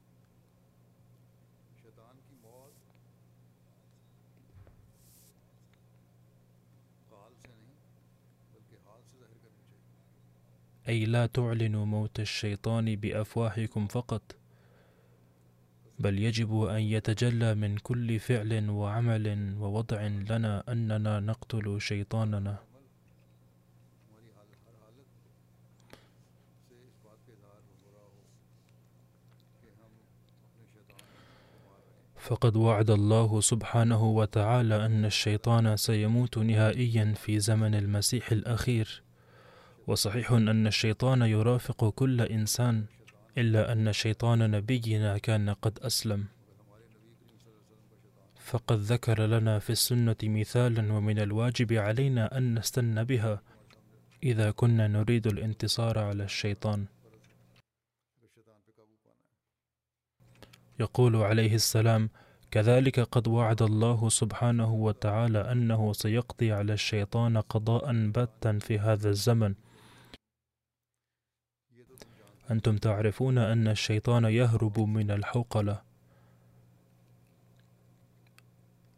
أي 10.90 11.06
لا 11.06 11.26
تعلنوا 11.26 11.86
موت 11.86 12.20
الشيطان 12.20 12.96
بأفواهكم 12.96 13.88
فقط 13.88 14.22
بل 16.00 16.20
يجب 16.20 16.62
أن 16.62 16.82
يتجلى 16.82 17.56
من 17.56 17.78
كل 17.78 18.20
فعل 18.20 18.70
وعمل 18.70 19.56
ووضع 19.60 20.02
لنا 20.08 20.64
أننا 20.70 21.20
نقتل 21.20 21.82
شيطاننا. 21.82 22.58
فقد 32.18 32.56
وعد 32.56 32.90
الله 32.90 33.42
سبحانه 33.42 34.04
وتعالى 34.04 34.86
أن 34.86 35.06
الشيطان 35.06 35.78
سيموت 35.78 36.38
نهائيا 36.38 37.14
في 37.14 37.40
زمن 37.40 37.76
المسيح 37.76 38.32
الأخير. 38.32 39.09
وصحيح 39.90 40.32
أن 40.32 40.68
الشيطان 40.68 41.22
يرافق 41.22 41.90
كل 41.90 42.22
إنسان 42.22 42.86
إلا 43.38 43.72
أن 43.72 43.94
شيطان 43.94 44.52
نبينا 44.52 45.18
كان 45.18 45.50
قد 45.50 45.80
أسلم. 45.80 46.26
فقد 48.36 48.78
ذكر 48.78 49.26
لنا 49.26 49.60
في 49.60 49.70
السنة 49.70 50.16
مثالا 50.24 50.94
ومن 50.94 51.20
الواجب 51.20 51.74
علينا 51.74 52.38
أن 52.38 52.60
نستن 52.60 53.04
بها 53.04 53.42
إذا 54.24 54.52
كنا 54.52 54.88
نريد 54.88 55.28
الانتصار 55.28 56.00
على 56.00 56.24
الشيطان. 56.24 56.86
يقول 60.80 61.16
عليه 61.16 61.56
السلام 61.56 62.10
كذلك 62.52 63.00
قد 63.00 63.28
وعد 63.28 63.62
الله 63.62 64.10
سبحانه 64.10 64.74
وتعالى 64.74 65.52
أنه 65.52 65.94
سيقضي 65.94 66.52
على 66.52 66.74
الشيطان 66.74 67.38
قضاء 67.38 68.10
باتا 68.10 68.60
في 68.60 68.80
هذا 68.80 69.10
الزمن 69.10 69.56
أنتم 72.52 72.78
تعرفون 72.78 73.38
أن 73.38 73.68
الشيطان 73.68 74.26
يهرب 74.26 74.80
من 74.80 75.12
الحوقلة 75.12 75.90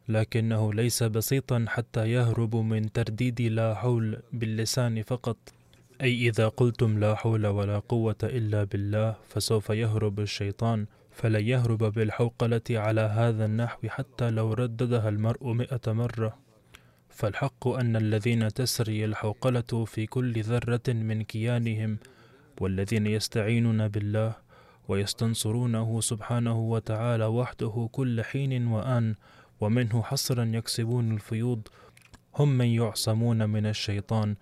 لكنه 0.10 0.74
ليس 0.74 1.04
بسيطا 1.04 1.66
حتى 1.68 2.12
يهرب 2.12 2.56
من 2.56 2.92
ترديد 2.92 3.42
لا 3.42 3.76
حول 3.76 4.18
باللسان 4.34 5.04
فقط. 5.04 5.38
أي 6.02 6.28
إذا 6.30 6.48
قلتم 6.48 7.00
لا 7.00 7.16
حول 7.16 7.48
ولا 7.48 7.80
قوة 7.80 8.16
إلا 8.24 8.64
بالله 8.64 9.16
فسوف 9.30 9.70
يهرب 9.70 10.20
الشيطان. 10.20 10.86
فلن 11.12 11.48
يهرب 11.48 11.84
بالحوقلة 11.84 12.62
على 12.70 13.02
هذا 13.02 13.46
النحو 13.46 13.88
حتى 13.88 14.30
لو 14.30 14.54
رددها 14.54 15.10
المرء 15.10 15.54
مئة 15.54 15.92
مرة. 15.92 16.38
فالحق 17.10 17.68
أن 17.68 17.96
الذين 17.96 18.54
تسري 18.54 19.06
الحوقلة 19.06 19.86
في 19.86 20.06
كل 20.06 20.42
ذرة 20.42 20.88
من 20.88 21.24
كيانهم 21.24 21.98
والذين 22.62 23.08
يستعينون 23.08 23.88
بالله 23.88 24.36
ويستنصرونه 24.88 26.02
سبحانه 26.02 26.60
وتعالى 26.60 27.26
وحده 27.26 27.90
كل 27.92 28.24
حين 28.24 28.68
وآن 28.68 29.16
ومنه 29.62 30.02
حصرا 30.04 30.52
يكسبون 30.54 31.12
الفيوض 31.12 31.68
هم 32.36 32.50
من 32.58 32.66
يعصمون 32.66 33.50
من 33.50 33.66
الشيطان. 33.66 34.36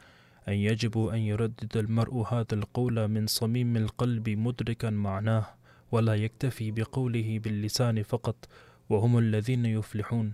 أن 0.48 0.54
يجب 0.54 1.08
أن 1.08 1.20
يردد 1.20 1.78
المرء 1.78 2.16
هذا 2.34 2.54
القول 2.54 3.08
من 3.08 3.28
صميم 3.28 3.78
القلب 3.78 4.30
مدركا 4.30 4.90
معناه 4.90 5.46
ولا 5.92 6.16
يكتفي 6.16 6.72
بقوله 6.72 7.40
باللسان 7.40 8.04
فقط 8.04 8.48
وهم 8.90 9.18
الذين 9.18 9.66
يفلحون. 9.66 10.34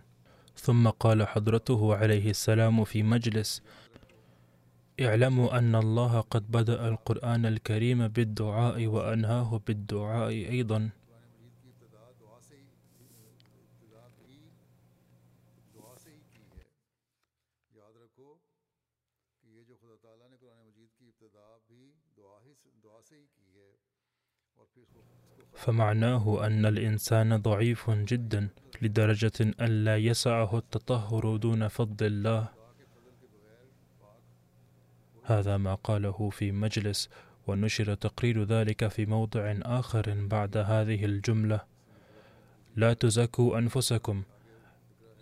ثم 0.56 0.88
قال 0.88 1.28
حضرته 1.28 1.96
عليه 1.96 2.30
السلام 2.30 2.84
في 2.84 3.04
مجلس 3.04 3.62
اعلموا 5.00 5.58
أن 5.58 5.76
الله 5.76 6.22
قد 6.22 6.52
بدأ 6.52 6.88
القرآن 6.88 7.46
الكريم 7.46 8.08
بالدعاء 8.08 8.88
وأنهاه 8.88 9.62
بالدعاء 9.68 10.30
أيضا. 10.30 10.90
فمعناه 25.56 26.46
أن 26.48 26.66
الإنسان 26.66 27.38
ضعيف 27.38 27.90
جدا 27.90 28.50
لدرجة 28.82 29.40
أن 29.62 29.84
لا 29.86 29.98
يسعه 29.98 30.58
التطهر 30.58 31.38
دون 31.38 31.68
فضل 31.68 32.06
الله. 32.06 32.55
هذا 35.28 35.58
ما 35.58 35.76
قاله 35.76 36.30
في 36.30 36.52
مجلس 36.52 37.10
ونشر 37.48 37.94
تقرير 37.94 38.44
ذلك 38.44 38.88
في 38.88 39.06
موضع 39.06 39.56
آخر 39.62 40.28
بعد 40.28 40.58
هذه 40.58 41.06
الجملة. 41.06 41.60
لا 42.76 42.94
تزكوا 42.94 43.58
أنفسكم 43.58 44.24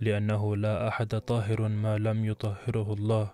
لأنه 0.02 0.56
لا 0.56 0.88
أحد 0.88 1.08
طاهر 1.08 1.68
ما 1.68 1.98
لم 1.98 2.26
يطهره 2.26 2.94
الله. 2.94 3.34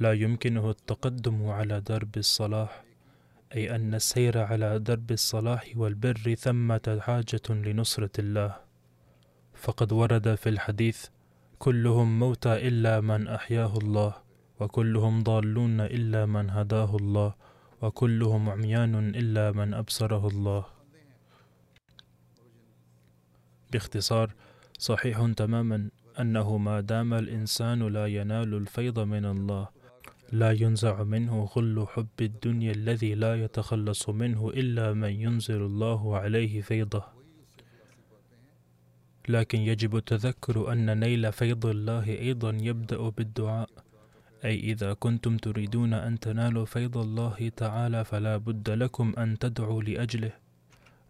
لا 0.00 0.12
يمكنه 0.12 0.70
التقدم 0.70 1.46
على 1.46 1.80
درب 1.80 2.16
الصلاح 2.16 2.84
أي 3.54 3.76
أن 3.76 3.94
السير 3.94 4.38
على 4.38 4.78
درب 4.78 5.10
الصلاح 5.10 5.72
والبر 5.76 6.34
ثمة 6.34 6.98
حاجة 7.00 7.48
لنصرة 7.50 8.10
الله. 8.18 8.63
فقد 9.64 9.92
ورد 9.92 10.34
في 10.34 10.48
الحديث 10.48 11.06
كلهم 11.58 12.18
موتى 12.18 12.68
إلا 12.68 13.00
من 13.00 13.28
أحياه 13.28 13.78
الله 13.78 14.14
وكلهم 14.60 15.22
ضالون 15.22 15.80
إلا 15.80 16.26
من 16.26 16.50
هداه 16.50 16.96
الله 16.96 17.34
وكلهم 17.82 18.50
عميان 18.50 18.94
إلا 19.14 19.52
من 19.52 19.74
أبصره 19.74 20.28
الله. 20.28 20.64
باختصار 23.72 24.34
صحيح 24.78 25.32
تماما 25.36 25.88
أنه 26.20 26.58
ما 26.58 26.80
دام 26.80 27.14
الإنسان 27.14 27.88
لا 27.88 28.06
ينال 28.06 28.54
الفيض 28.54 28.98
من 29.00 29.24
الله 29.24 29.68
لا 30.32 30.52
ينزع 30.52 31.02
منه 31.02 31.44
غل 31.44 31.86
حب 31.88 32.18
الدنيا 32.20 32.72
الذي 32.72 33.14
لا 33.14 33.44
يتخلص 33.44 34.08
منه 34.08 34.48
إلا 34.48 34.92
من 34.92 35.12
ينزل 35.20 35.62
الله 35.62 36.16
عليه 36.16 36.60
فيضه. 36.60 37.13
لكن 39.28 39.58
يجب 39.58 39.96
التذكر 39.96 40.72
أن 40.72 41.00
نيل 41.00 41.32
فيض 41.32 41.66
الله 41.66 42.08
أيضا 42.08 42.58
يبدأ 42.60 43.08
بالدعاء. 43.08 43.68
أي 44.44 44.60
إذا 44.60 44.92
كنتم 44.92 45.36
تريدون 45.36 45.94
أن 45.94 46.20
تنالوا 46.20 46.64
فيض 46.64 46.96
الله 46.98 47.50
تعالى 47.56 48.04
فلا 48.04 48.36
بد 48.36 48.70
لكم 48.70 49.14
أن 49.18 49.38
تدعوا 49.38 49.82
لأجله. 49.82 50.32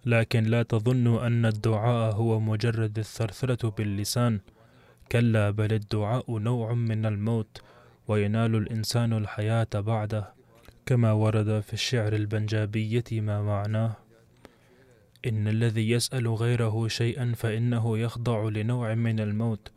لكن 0.06 0.44
لا 0.44 0.62
تظنوا 0.62 1.26
أن 1.26 1.46
الدعاء 1.46 2.14
هو 2.14 2.40
مجرد 2.40 2.98
الثرثرة 2.98 3.70
باللسان. 3.70 4.40
كلا 5.12 5.50
بل 5.50 5.72
الدعاء 5.72 6.38
نوع 6.38 6.74
من 6.74 7.06
الموت 7.06 7.62
وينال 8.08 8.54
الإنسان 8.54 9.12
الحياة 9.12 9.68
بعده. 9.74 10.34
كما 10.86 11.12
ورد 11.12 11.60
في 11.60 11.72
الشعر 11.72 12.12
البنجابية 12.12 13.04
ما 13.12 13.42
معناه. 13.42 14.03
إن 15.26 15.48
الذي 15.48 15.90
يسأل 15.90 16.28
غيره 16.28 16.88
شيئا 16.88 17.32
فإنه 17.36 17.98
يخضع 17.98 18.48
لنوع 18.48 18.94
من 18.94 19.20
الموت 19.20 19.70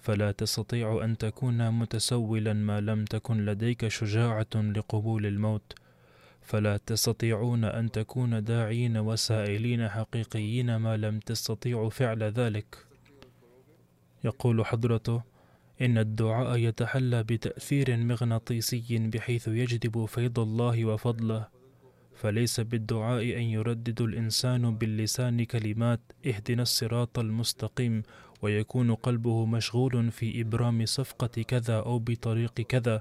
فلا 0.00 0.32
تستطيع 0.32 1.04
أن 1.04 1.18
تكون 1.18 1.70
متسولا 1.70 2.52
ما 2.52 2.80
لم 2.80 3.04
تكن 3.04 3.44
لديك 3.44 3.88
شجاعة 3.88 4.54
لقبول 4.54 5.26
الموت. 5.26 5.72
فلا 6.42 6.76
تستطيعون 6.76 7.64
أن 7.64 7.90
تكون 7.90 8.44
داعين 8.44 8.96
وسائلين 8.96 9.88
حقيقيين 9.88 10.76
ما 10.76 10.96
لم 10.96 11.18
تستطيعوا 11.18 11.90
فعل 11.90 12.22
ذلك. 12.22 12.86
يقول 14.24 14.66
حضرته 14.66 15.22
إن 15.80 15.98
الدعاء 15.98 16.56
يتحلى 16.56 17.22
بتأثير 17.22 17.96
مغناطيسي 17.96 18.98
بحيث 18.98 19.48
يجذب 19.48 20.04
فيض 20.04 20.38
الله 20.38 20.84
وفضله. 20.84 21.59
فليس 22.20 22.60
بالدعاء 22.60 23.22
أن 23.22 23.42
يردد 23.42 24.00
الإنسان 24.00 24.74
باللسان 24.74 25.44
كلمات 25.44 26.00
اهدنا 26.26 26.62
الصراط 26.62 27.18
المستقيم 27.18 28.02
ويكون 28.42 28.94
قلبه 28.94 29.46
مشغول 29.46 30.10
في 30.10 30.40
إبرام 30.40 30.86
صفقة 30.86 31.42
كذا 31.42 31.76
أو 31.76 31.98
بطريق 31.98 32.54
كذا 32.54 33.00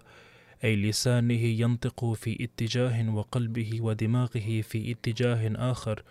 أي 0.64 0.76
لسانه 0.76 1.44
ينطق 1.62 2.14
في 2.14 2.44
اتجاه 2.44 3.16
وقلبه 3.16 3.82
ودماغه 3.82 4.62
في 4.62 4.92
اتجاه 4.92 5.72
آخر 5.72 6.04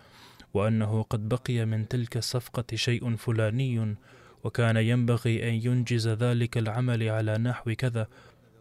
وأنه 0.53 1.01
قد 1.01 1.29
بقي 1.29 1.65
من 1.65 1.87
تلك 1.87 2.17
الصفقة 2.17 2.75
شيء 2.75 3.15
فلاني 3.15 3.95
وكان 4.43 4.77
ينبغي 4.77 5.49
أن 5.49 5.53
ينجز 5.53 6.07
ذلك 6.07 6.57
العمل 6.57 7.09
على 7.09 7.37
نحو 7.37 7.73
كذا 7.77 8.07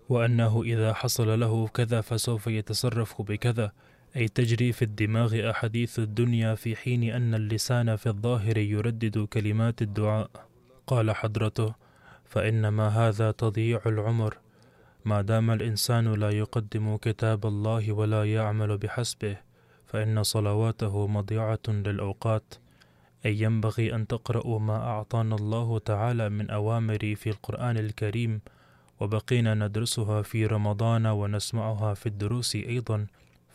وأنه 0.09 0.63
إذا 0.63 0.93
حصل 0.93 1.41
له 1.41 1.69
كذا 1.69 2.01
فسوف 2.01 2.47
يتصرف 2.47 3.23
بكذا. 3.23 3.73
أي 4.17 4.29
تجري 4.29 4.73
في 4.73 4.83
الدماغ 4.83 5.51
أحاديث 5.51 5.99
الدنيا 5.99 6.55
في 6.55 6.77
حين 6.77 7.03
أن 7.03 7.35
اللسان 7.35 7.97
في 7.97 8.07
الظاهر 8.07 8.59
يردد 8.59 9.19
كلمات 9.19 9.83
الدعاء. 9.83 10.31
قال 10.87 11.11
حضرته 11.11 11.75
فإنما 12.25 12.89
هذا 12.89 13.31
تضييع 13.31 13.81
العمر. 13.87 14.37
ما 15.05 15.23
دام 15.23 15.51
الإنسان 15.51 16.13
لا 16.13 16.31
يقدم 16.31 16.97
كتاب 16.97 17.47
الله 17.47 17.93
ولا 17.93 18.25
يعمل 18.35 18.79
بحسبه 18.79 19.37
فإن 19.87 20.23
صلواته 20.23 21.07
مضيعة 21.07 21.69
للأوقات. 21.69 22.55
أي 23.27 23.41
ينبغي 23.41 23.95
أن 23.95 24.07
تقرأوا 24.07 24.59
ما 24.59 24.77
أعطانا 24.77 25.37
الله 25.37 25.79
تعالى 25.79 26.29
من 26.29 26.51
أوامر 26.51 27.15
في 27.17 27.31
القرآن 27.31 27.77
الكريم 27.77 28.41
وبقينا 29.01 29.55
ندرسها 29.55 30.23
في 30.23 30.47
رمضان 30.47 31.07
ونسمعها 31.07 31.95
في 31.95 32.07
الدروس 32.07 32.57
أيضا. 32.57 33.07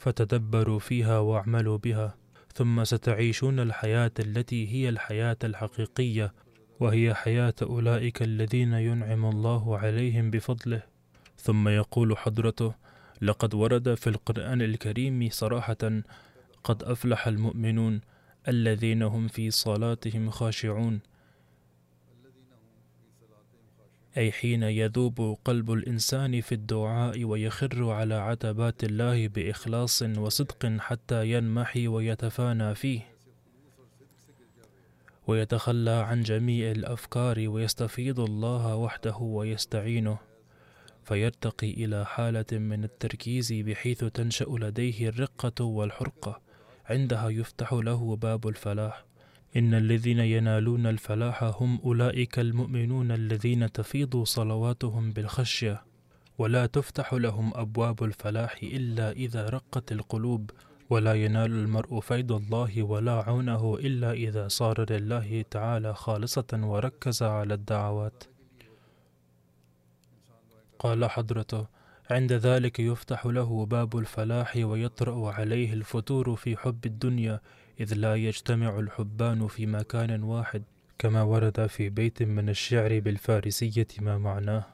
فتدبروا 0.03 0.79
فيها 0.79 1.19
واعملوا 1.19 1.77
بها 1.77 2.15
ثم 2.53 2.83
ستعيشون 2.83 3.59
الحياة 3.59 4.11
التي 4.19 4.67
هي 4.67 4.89
الحياة 4.89 5.37
الحقيقية 5.43 6.33
وهي 6.79 7.13
حياة 7.13 7.53
أولئك 7.61 8.21
الذين 8.21 8.73
ينعم 8.73 9.25
الله 9.25 9.77
عليهم 9.77 10.31
بفضله. 10.31 10.83
ثم 11.37 11.67
يقول 11.67 12.17
حضرته 12.17 12.73
لقد 13.21 13.53
ورد 13.53 13.93
في 13.93 14.07
القرآن 14.07 14.61
الكريم 14.61 15.29
صراحة 15.31 16.01
قد 16.63 16.83
أفلح 16.83 17.27
المؤمنون 17.27 18.01
الذين 18.47 19.03
هم 19.03 19.27
في 19.27 19.51
صلاتهم 19.51 20.29
خاشعون 20.29 20.99
أي 24.17 24.31
حين 24.31 24.63
يذوب 24.63 25.37
قلب 25.45 25.71
الإنسان 25.71 26.41
في 26.41 26.51
الدعاء 26.51 27.23
ويخر 27.23 27.89
على 27.89 28.15
عتبات 28.15 28.83
الله 28.83 29.27
بإخلاص 29.27 30.01
وصدق 30.01 30.65
حتى 30.79 31.31
ينمحي 31.31 31.87
ويتفانى 31.87 32.75
فيه 32.75 33.13
ويتخلى 35.27 35.91
عن 35.91 36.21
جميع 36.21 36.71
الأفكار 36.71 37.49
ويستفيض 37.49 38.19
الله 38.19 38.75
وحده 38.75 39.17
ويستعينه 39.17 40.17
فيرتقي 41.03 41.71
إلى 41.71 42.05
حالة 42.05 42.45
من 42.51 42.83
التركيز 42.83 43.53
بحيث 43.53 44.03
تنشأ 44.03 44.45
لديه 44.49 45.09
الرقة 45.09 45.65
والحرقة 45.65 46.41
عندها 46.85 47.29
يفتح 47.29 47.73
له 47.73 48.15
باب 48.15 48.47
الفلاح. 48.47 49.05
إن 49.57 49.73
الذين 49.73 50.19
ينالون 50.19 50.87
الفلاح 50.87 51.43
هم 51.43 51.79
أولئك 51.85 52.39
المؤمنون 52.39 53.11
الذين 53.11 53.71
تفيض 53.71 54.23
صلواتهم 54.23 55.11
بالخشية 55.11 55.83
ولا 56.37 56.65
تفتح 56.65 57.13
لهم 57.13 57.51
أبواب 57.55 58.03
الفلاح 58.03 58.59
إلا 58.63 59.11
إذا 59.11 59.49
رقت 59.49 59.91
القلوب 59.91 60.51
ولا 60.89 61.13
ينال 61.13 61.51
المرء 61.51 61.99
فيض 61.99 62.31
الله 62.31 62.83
ولا 62.83 63.11
عونه 63.11 63.75
إلا 63.79 64.11
إذا 64.11 64.47
صار 64.47 64.91
لله 64.91 65.45
تعالى 65.51 65.93
خالصة 65.93 66.47
وركز 66.53 67.23
على 67.23 67.53
الدعوات. 67.53 68.23
قال 70.79 71.09
حضرته 71.09 71.67
عند 72.09 72.33
ذلك 72.33 72.79
يفتح 72.79 73.25
له 73.25 73.65
باب 73.65 73.97
الفلاح 73.97 74.55
ويطرأ 74.55 75.31
عليه 75.31 75.73
الفتور 75.73 76.35
في 76.35 76.57
حب 76.57 76.85
الدنيا 76.85 77.39
إذ 77.79 77.93
لا 77.93 78.15
يجتمع 78.15 78.79
الحبان 78.79 79.47
في 79.47 79.65
مكان 79.65 80.23
واحد 80.23 80.63
كما 80.99 81.21
ورد 81.21 81.67
في 81.67 81.89
بيت 81.89 82.23
من 82.23 82.49
الشعر 82.49 82.99
بالفارسية 82.99 83.87
ما 84.01 84.17
معناه. 84.17 84.65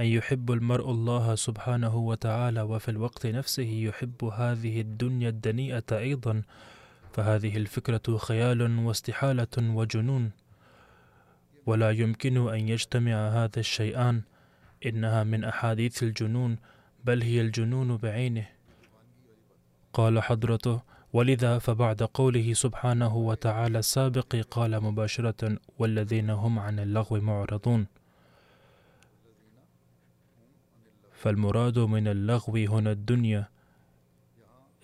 أن 0.00 0.06
يحب 0.06 0.52
المرء 0.52 0.90
الله 0.90 1.34
سبحانه 1.34 1.96
وتعالى 1.96 2.62
وفي 2.62 2.90
الوقت 2.90 3.26
نفسه 3.26 3.62
يحب 3.62 4.24
هذه 4.24 4.80
الدنيا 4.80 5.28
الدنيئة 5.28 5.84
أيضا. 5.92 6.42
فهذه 7.12 7.56
الفكرة 7.56 8.16
خيال 8.16 8.78
واستحالة 8.78 9.56
وجنون. 9.58 10.30
ولا 11.66 11.90
يمكن 11.90 12.48
أن 12.48 12.68
يجتمع 12.68 13.28
هذا 13.28 13.60
الشيئان 13.60 14.22
إنها 14.86 15.24
من 15.24 15.44
أحاديث 15.44 16.02
الجنون 16.02 16.56
بل 17.04 17.22
هي 17.22 17.40
الجنون 17.40 17.96
بعينه. 17.96 18.46
قال 19.92 20.22
حضرته 20.22 20.93
ولذا 21.14 21.58
فبعد 21.58 22.02
قوله 22.02 22.52
سبحانه 22.52 23.16
وتعالى 23.16 23.78
السابق 23.78 24.36
قال 24.50 24.80
مباشرة 24.80 25.58
والذين 25.78 26.30
هم 26.30 26.58
عن 26.58 26.78
اللغو 26.78 27.20
معرضون. 27.20 27.86
فالمراد 31.12 31.78
من 31.78 32.08
اللغو 32.08 32.56
هنا 32.56 32.92
الدنيا 32.92 33.48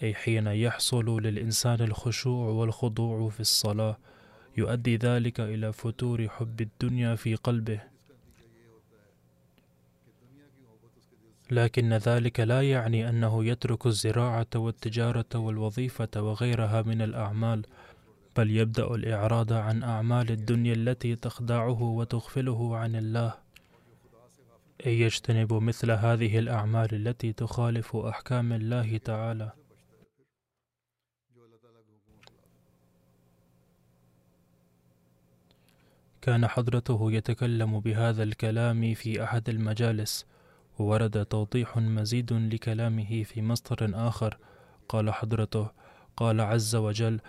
أي 0.02 0.14
حين 0.14 0.46
يحصل 0.46 1.20
للإنسان 1.20 1.80
الخشوع 1.80 2.48
والخضوع 2.48 3.28
في 3.28 3.40
الصلاة 3.40 3.96
يؤدي 4.56 4.96
ذلك 4.96 5.40
إلى 5.40 5.72
فتور 5.72 6.28
حب 6.28 6.60
الدنيا 6.60 7.16
في 7.16 7.34
قلبه. 7.34 7.89
لكن 11.50 11.92
ذلك 11.92 12.40
لا 12.40 12.62
يعني 12.62 13.08
أنه 13.08 13.44
يترك 13.44 13.86
الزراعة 13.86 14.46
والتجارة 14.54 15.26
والوظيفة 15.34 16.08
وغيرها 16.16 16.82
من 16.82 17.02
الأعمال 17.02 17.66
بل 18.36 18.50
يبدأ 18.50 18.94
الإعراض 18.94 19.52
عن 19.52 19.82
أعمال 19.82 20.30
الدنيا 20.30 20.74
التي 20.74 21.16
تخدعه 21.16 21.82
وتغفله 21.82 22.76
عن 22.76 22.96
الله. 22.96 23.34
أي 24.86 25.00
يجتنب 25.00 25.52
مثل 25.52 25.90
هذه 25.90 26.38
الأعمال 26.38 26.94
التي 26.94 27.32
تخالف 27.32 27.96
أحكام 27.96 28.52
الله 28.52 28.98
تعالى. 28.98 29.52
كان 36.22 36.46
حضرته 36.46 37.12
يتكلم 37.12 37.80
بهذا 37.80 38.22
الكلام 38.22 38.94
في 38.94 39.24
أحد 39.24 39.48
المجالس 39.48 40.26
وورد 40.80 41.26
توضيح 41.26 41.76
مزيد 41.76 42.32
لكلامه 42.32 43.22
في 43.22 43.42
مصدر 43.42 43.90
آخر. 44.08 44.38
قال 44.88 45.14
حضرته 45.14 45.70
قال 46.16 46.40
عز 46.40 46.76
وجل 46.76 47.20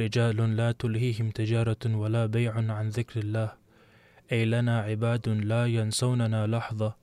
رجال 0.00 0.56
لا 0.56 0.72
تلهيهم 0.72 1.30
تجارة 1.30 1.84
ولا 1.86 2.26
بيع 2.26 2.54
عن 2.54 2.88
ذكر 2.88 3.20
الله. 3.20 3.52
أي 4.32 4.44
لنا 4.44 4.80
عباد 4.80 5.28
لا 5.28 5.66
ينسوننا 5.66 6.46
لحظة 6.46 6.96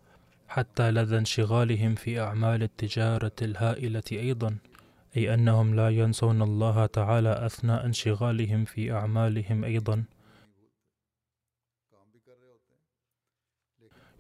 حتى 0.48 0.92
لدى 0.92 1.18
انشغالهم 1.18 1.96
في 1.96 2.20
أعمال 2.20 2.64
التجارة 2.64 3.32
الهائلة 3.42 4.04
أيضا. 4.12 4.58
أي 5.18 5.34
أنهم 5.34 5.76
لا 5.76 5.90
ينسون 5.90 6.42
الله 6.42 6.86
تعالى 6.86 7.46
أثناء 7.46 7.86
انشغالهم 7.86 8.66
في 8.66 8.92
أعمالهم 8.92 9.64
أيضا. 9.64 10.04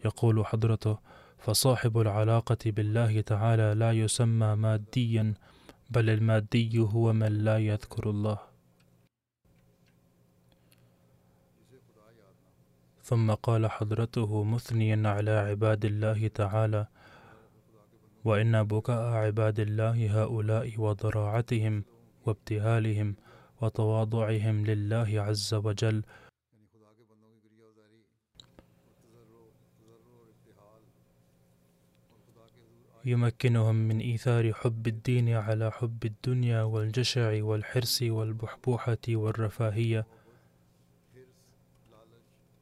يقول 0.05 0.45
حضرته 0.45 0.97
فصاحب 1.37 1.97
العلاقة 1.97 2.57
بالله 2.65 3.21
تعالى 3.21 3.73
لا 3.77 3.91
يسمى 3.91 4.55
ماديا 4.55 5.33
بل 5.89 6.09
المادي 6.09 6.79
هو 6.79 7.13
من 7.13 7.31
لا 7.43 7.57
يذكر 7.57 8.09
الله. 8.09 8.39
ثم 13.03 13.31
قال 13.31 13.71
حضرته 13.71 14.43
مثنيا 14.43 15.09
على 15.09 15.31
عباد 15.31 15.85
الله 15.85 16.27
تعالى 16.27 16.87
وإن 18.23 18.63
بكاء 18.63 19.03
عباد 19.13 19.59
الله 19.59 20.23
هؤلاء 20.23 20.79
وضراعتهم 20.81 21.83
وابتهالهم 22.25 23.15
وتواضعهم 23.61 24.65
لله 24.65 25.21
عز 25.21 25.53
وجل 25.53 26.03
يمكنهم 33.05 33.75
من 33.75 33.99
إيثار 33.99 34.53
حب 34.53 34.87
الدين 34.87 35.29
على 35.29 35.71
حب 35.71 36.05
الدنيا 36.05 36.61
والجشع 36.61 37.43
والحرص 37.43 38.01
والبحبوحة 38.01 38.97
والرفاهية. 39.09 40.05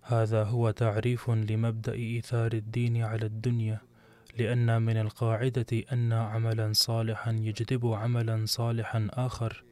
هذا 0.02 0.44
هو 0.44 0.72
تعريف 0.72 1.30
لمبدأ 1.30 1.94
إيثار 1.94 2.54
الدين 2.54 3.04
على 3.04 3.26
الدنيا 3.26 3.80
لأن 4.38 4.82
من 4.82 4.98
القاعدة 4.98 5.84
أن 5.94 6.14
عملا 6.14 6.74
صالحا 6.74 7.32
يجذب 7.32 7.88
عملا 7.88 8.46
صالحا 8.46 9.08
آخر 9.14 9.64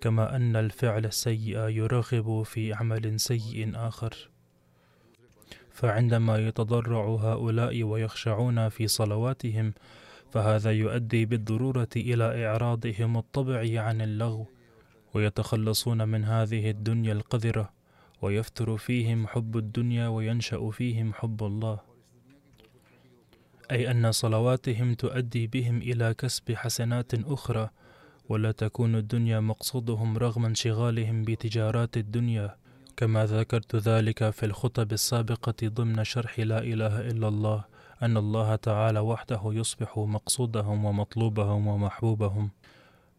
كما 0.00 0.36
أن 0.36 0.56
الفعل 0.56 1.04
السيء 1.06 1.58
يرغب 1.58 2.42
في 2.42 2.72
عمل 2.72 3.20
سيء 3.20 3.72
آخر. 3.74 4.28
فعندما 5.76 6.38
يتضرع 6.38 7.04
هؤلاء 7.06 7.82
ويخشعون 7.82 8.68
في 8.68 8.88
صلواتهم 8.88 9.74
فهذا 10.32 10.70
يؤدي 10.70 11.26
بالضرورة 11.26 11.88
إلى 11.96 12.46
إعراضهم 12.46 13.16
الطبعي 13.16 13.78
عن 13.78 14.00
اللغو 14.00 14.46
ويتخلصون 15.14 16.08
من 16.08 16.24
هذه 16.24 16.70
الدنيا 16.70 17.12
القذرة 17.12 17.70
ويفتر 18.22 18.76
فيهم 18.76 19.26
حب 19.26 19.56
الدنيا 19.56 20.08
وينشأ 20.08 20.70
فيهم 20.70 21.12
حب 21.12 21.44
الله. 21.44 21.78
أي 23.70 23.90
أن 23.90 24.12
صلواتهم 24.12 24.94
تؤدي 24.94 25.46
بهم 25.46 25.78
إلى 25.78 26.14
كسب 26.14 26.52
حسنات 26.52 27.14
أخرى 27.14 27.70
ولا 28.28 28.52
تكون 28.52 28.94
الدنيا 28.96 29.40
مقصودهم 29.40 30.18
رغم 30.18 30.44
انشغالهم 30.44 31.22
بتجارات 31.22 31.96
الدنيا. 31.96 32.56
كما 32.96 33.26
ذكرت 33.26 33.76
ذلك 33.76 34.30
في 34.30 34.46
الخطب 34.46 34.92
السابقة 34.92 35.54
ضمن 35.64 36.04
شرح 36.04 36.40
لا 36.40 36.58
إله 36.58 37.00
إلا 37.00 37.28
الله 37.28 37.64
أن 38.02 38.16
الله 38.16 38.56
تعالى 38.56 39.00
وحده 39.00 39.40
يصبح 39.44 39.98
مقصودهم 39.98 40.84
ومطلوبهم 40.84 41.66
ومحبوبهم. 41.66 42.50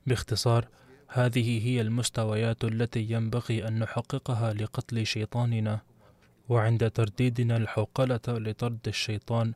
باختصار 0.07 0.67
هذه 1.07 1.67
هي 1.67 1.81
المستويات 1.81 2.63
التي 2.63 3.11
ينبغي 3.11 3.67
أن 3.67 3.79
نحققها 3.79 4.53
لقتل 4.53 5.05
شيطاننا. 5.05 5.79
وعند 6.49 6.91
ترديدنا 6.91 7.57
الحوقلة 7.57 8.21
لطرد 8.27 8.87
الشيطان 8.87 9.53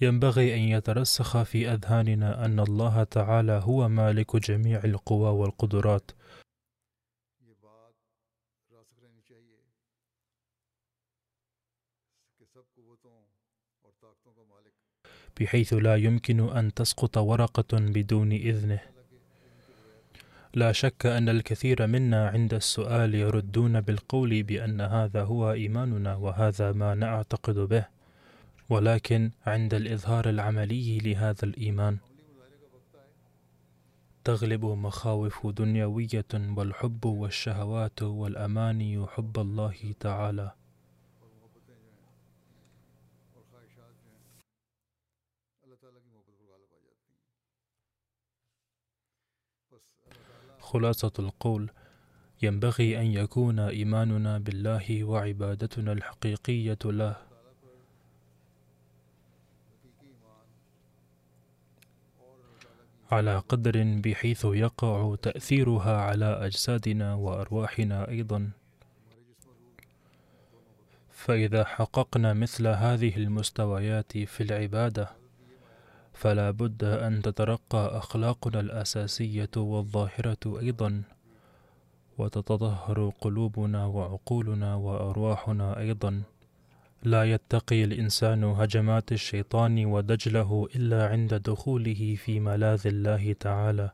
ينبغي 0.00 0.54
أن 0.54 0.60
يترسخ 0.60 1.42
في 1.42 1.72
أذهاننا 1.72 2.44
أن 2.44 2.60
الله 2.60 3.04
تعالى 3.04 3.62
هو 3.64 3.88
مالك 3.88 4.36
جميع 4.36 4.80
القوى 4.84 5.30
والقدرات. 5.30 6.10
بحيث 15.40 15.72
لا 15.72 15.96
يمكن 15.96 16.56
أن 16.56 16.74
تسقط 16.74 17.18
ورقة 17.18 17.78
بدون 17.78 18.32
إذنه. 18.32 18.80
لا 20.54 20.72
شك 20.72 21.06
أن 21.06 21.28
الكثير 21.28 21.86
منا 21.86 22.28
عند 22.28 22.54
السؤال 22.54 23.14
يردون 23.14 23.80
بالقول 23.80 24.42
بأن 24.42 24.80
هذا 24.80 25.22
هو 25.22 25.52
إيماننا 25.52 26.14
وهذا 26.14 26.72
ما 26.72 26.94
نعتقد 26.94 27.58
به 27.58 27.84
ولكن 28.70 29.30
عند 29.46 29.74
الإظهار 29.74 30.28
العملي 30.28 30.98
لهذا 30.98 31.44
الإيمان 31.44 31.98
تغلب 34.24 34.64
مخاوف 34.64 35.46
دنيوية 35.46 36.32
والحب 36.34 37.04
والشهوات 37.04 38.02
والأماني 38.02 39.06
حب 39.06 39.38
الله 39.38 39.94
تعالى. 40.00 40.52
خلاصة 50.74 51.12
القول 51.18 51.70
ينبغي 52.42 53.00
أن 53.00 53.06
يكون 53.06 53.58
إيماننا 53.58 54.38
بالله 54.38 55.04
وعبادتنا 55.04 55.92
الحقيقية 55.92 56.78
له. 56.84 57.16
على 63.10 63.38
قدر 63.38 64.00
بحيث 64.04 64.44
يقع 64.44 65.14
تأثيرها 65.22 65.96
على 65.96 66.46
أجسادنا 66.46 67.14
وأرواحنا 67.14 68.08
أيضا. 68.08 68.50
فإذا 71.12 71.64
حققنا 71.64 72.32
مثل 72.32 72.66
هذه 72.66 73.16
المستويات 73.16 74.18
في 74.18 74.42
العبادة 74.42 75.23
فلا 76.14 76.50
بد 76.50 76.84
أن 76.84 77.22
تترقى 77.22 77.98
أخلاقنا 77.98 78.60
الأساسية 78.60 79.50
والظاهرة 79.56 80.58
أيضا 80.60 81.02
وتتطهر 82.18 83.12
قلوبنا 83.20 83.86
وعقولنا 83.86 84.74
وأرواحنا 84.74 85.78
أيضا. 85.78 86.22
لا 87.02 87.24
يتقي 87.24 87.84
الإنسان 87.84 88.44
هجمات 88.44 89.12
الشيطان 89.12 89.86
ودجله 89.86 90.68
إلا 90.76 91.08
عند 91.08 91.34
دخوله 91.34 92.16
في 92.24 92.40
ملاذ 92.40 92.86
الله 92.86 93.32
تعالى 93.32 93.90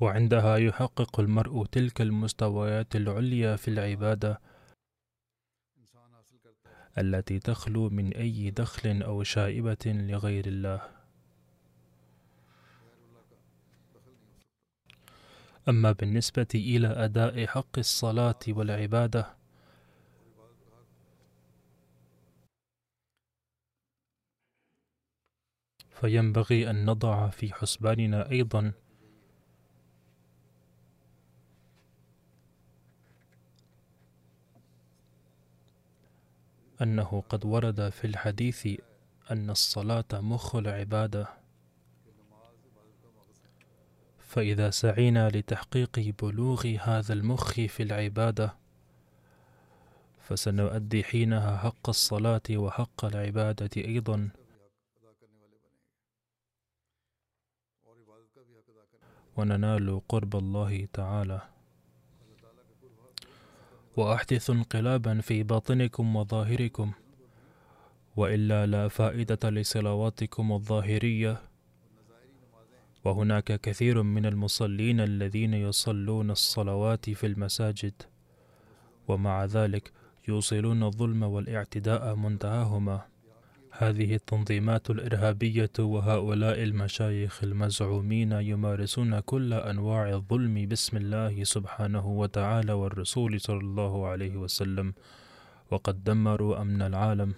وعندها 0.00 0.56
يحقق 0.56 1.20
المرء 1.20 1.66
تلك 1.66 2.00
المستويات 2.00 2.96
العليا 2.96 3.56
في 3.56 3.68
العبادة 3.68 4.40
التي 6.98 7.38
تخلو 7.38 7.88
من 7.90 8.12
أي 8.12 8.50
دخل 8.50 9.02
أو 9.02 9.22
شائبة 9.22 9.84
لغير 9.86 10.46
الله. 10.46 10.97
أما 15.68 15.92
بالنسبة 15.92 16.46
إلى 16.54 16.88
أداء 16.88 17.46
حق 17.46 17.78
الصلاة 17.78 18.38
والعبادة 18.48 19.34
فينبغي 25.90 26.70
أن 26.70 26.84
نضع 26.84 27.28
في 27.28 27.52
حسباننا 27.52 28.30
أيضا 28.30 28.72
أنه 36.82 37.22
قد 37.28 37.44
ورد 37.44 37.88
في 37.88 38.06
الحديث 38.06 38.68
أن 39.30 39.50
الصلاة 39.50 40.04
مخ 40.12 40.56
العبادة. 40.56 41.47
فإذا 44.28 44.70
سعينا 44.70 45.28
لتحقيق 45.28 46.14
بلوغ 46.22 46.66
هذا 46.66 47.12
المخ 47.12 47.52
في 47.52 47.82
العبادة 47.82 48.54
فسنؤدي 50.20 51.04
حينها 51.04 51.56
حق 51.56 51.88
الصلاة 51.88 52.42
وحق 52.50 53.04
العبادة 53.04 53.70
أيضا. 53.76 54.28
وننال 59.36 60.00
قرب 60.08 60.36
الله 60.36 60.88
تعالى. 60.92 61.40
وأحدث 63.96 64.50
انقلابا 64.50 65.20
في 65.20 65.42
باطنكم 65.42 66.16
وظاهركم 66.16 66.92
وإلا 68.16 68.66
لا 68.66 68.88
فائدة 68.88 69.50
لصلواتكم 69.50 70.52
الظاهرية. 70.52 71.47
وهناك 73.04 73.60
كثير 73.60 74.02
من 74.02 74.26
المصلين 74.26 75.00
الذين 75.00 75.54
يصلون 75.54 76.30
الصلوات 76.30 77.10
في 77.10 77.26
المساجد 77.26 77.92
ومع 79.08 79.44
ذلك 79.44 79.92
يوصلون 80.28 80.82
الظلم 80.82 81.22
والاعتداء 81.22 82.14
منتهاهما. 82.14 83.02
هذه 83.70 84.14
التنظيمات 84.14 84.90
الإرهابية 84.90 85.70
وهؤلاء 85.78 86.62
المشايخ 86.62 87.44
المزعومين 87.44 88.32
يمارسون 88.32 89.20
كل 89.20 89.52
أنواع 89.52 90.10
الظلم 90.10 90.66
باسم 90.66 90.96
الله 90.96 91.44
سبحانه 91.44 92.06
وتعالى 92.06 92.72
والرسول 92.72 93.40
صلى 93.40 93.60
الله 93.60 94.06
عليه 94.06 94.36
وسلم 94.36 94.94
وقد 95.70 96.04
دمروا 96.04 96.62
العالم 96.62 97.34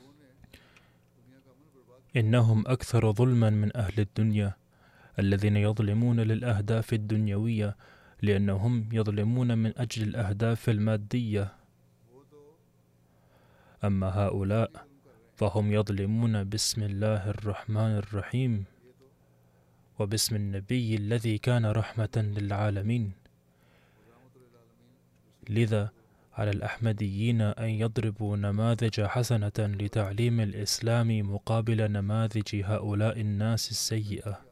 أمن 1.24 1.40
برباد 1.44 2.16
إنهم 2.16 2.64
أكثر 2.66 3.12
ظلما 3.12 3.50
من 3.50 3.76
أهل 3.76 4.00
الدنيا. 4.00 4.59
الذين 5.18 5.56
يظلمون 5.56 6.20
للأهداف 6.20 6.92
الدنيوية 6.92 7.76
لأنهم 8.22 8.88
يظلمون 8.92 9.58
من 9.58 9.72
أجل 9.76 10.08
الأهداف 10.08 10.68
المادية. 10.68 11.52
أما 13.84 14.08
هؤلاء 14.08 14.70
فهم 15.36 15.72
يظلمون 15.72 16.48
بسم 16.48 16.82
الله 16.82 17.30
الرحمن 17.30 17.96
الرحيم 17.96 18.64
وباسم 19.98 20.36
النبي 20.36 20.94
الذي 20.94 21.38
كان 21.38 21.66
رحمة 21.66 22.16
للعالمين. 22.16 23.12
لذا 25.48 25.90
على 26.34 26.50
الأحمديين 26.50 27.40
أن 27.40 27.68
يضربوا 27.68 28.36
نماذج 28.36 29.00
حسنة 29.00 29.58
لتعليم 29.58 30.40
الإسلام 30.40 31.34
مقابل 31.34 31.92
نماذج 31.92 32.62
هؤلاء 32.64 33.20
الناس 33.20 33.70
السيئة. 33.70 34.49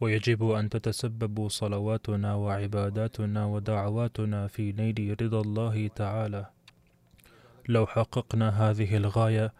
ويجب 0.00 0.50
أن 0.50 0.68
تتسبب 0.68 1.48
صلواتنا 1.48 2.34
وعباداتنا 2.34 3.46
ودعواتنا 3.46 4.46
في 4.46 4.72
نيل 4.72 5.16
رضا 5.22 5.40
الله 5.40 5.88
تعالى. 5.88 6.46
لو 7.68 7.86
حققنا 7.86 8.70
هذه 8.70 8.96
الغاية 8.96 9.52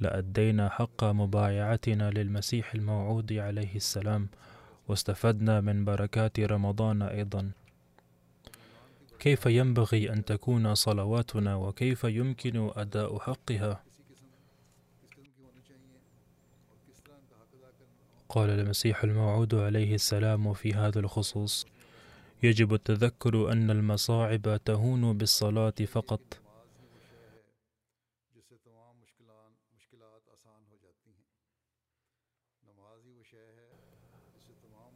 لأدينا 0.00 0.68
حق 0.68 1.04
مبايعتنا 1.04 2.10
للمسيح 2.10 2.74
الموعود 2.74 3.32
عليه 3.32 3.76
السلام 3.76 4.28
واستفدنا 4.88 5.60
من 5.60 5.84
بركات 5.84 6.40
رمضان 6.40 7.02
أيضا. 7.02 7.50
كيف 9.18 9.46
ينبغي 9.46 10.12
أن 10.12 10.24
تكون 10.24 10.74
صلواتنا 10.74 11.56
وكيف 11.56 12.04
يمكن 12.04 12.70
أداء 12.76 13.18
حقها؟ 13.18 13.87
قال 18.28 18.50
المسيح 18.50 19.04
الموعود 19.04 19.54
عليه 19.54 19.94
السلام 19.94 20.52
في 20.52 20.74
هذا 20.74 21.00
الخصوص. 21.00 21.66
يجب 22.42 22.74
التذكر 22.74 23.52
أن 23.52 23.70
المصاعب 23.70 24.60
تهون 24.64 25.18
بالصلاة 25.18 25.74
فقط. 25.86 26.20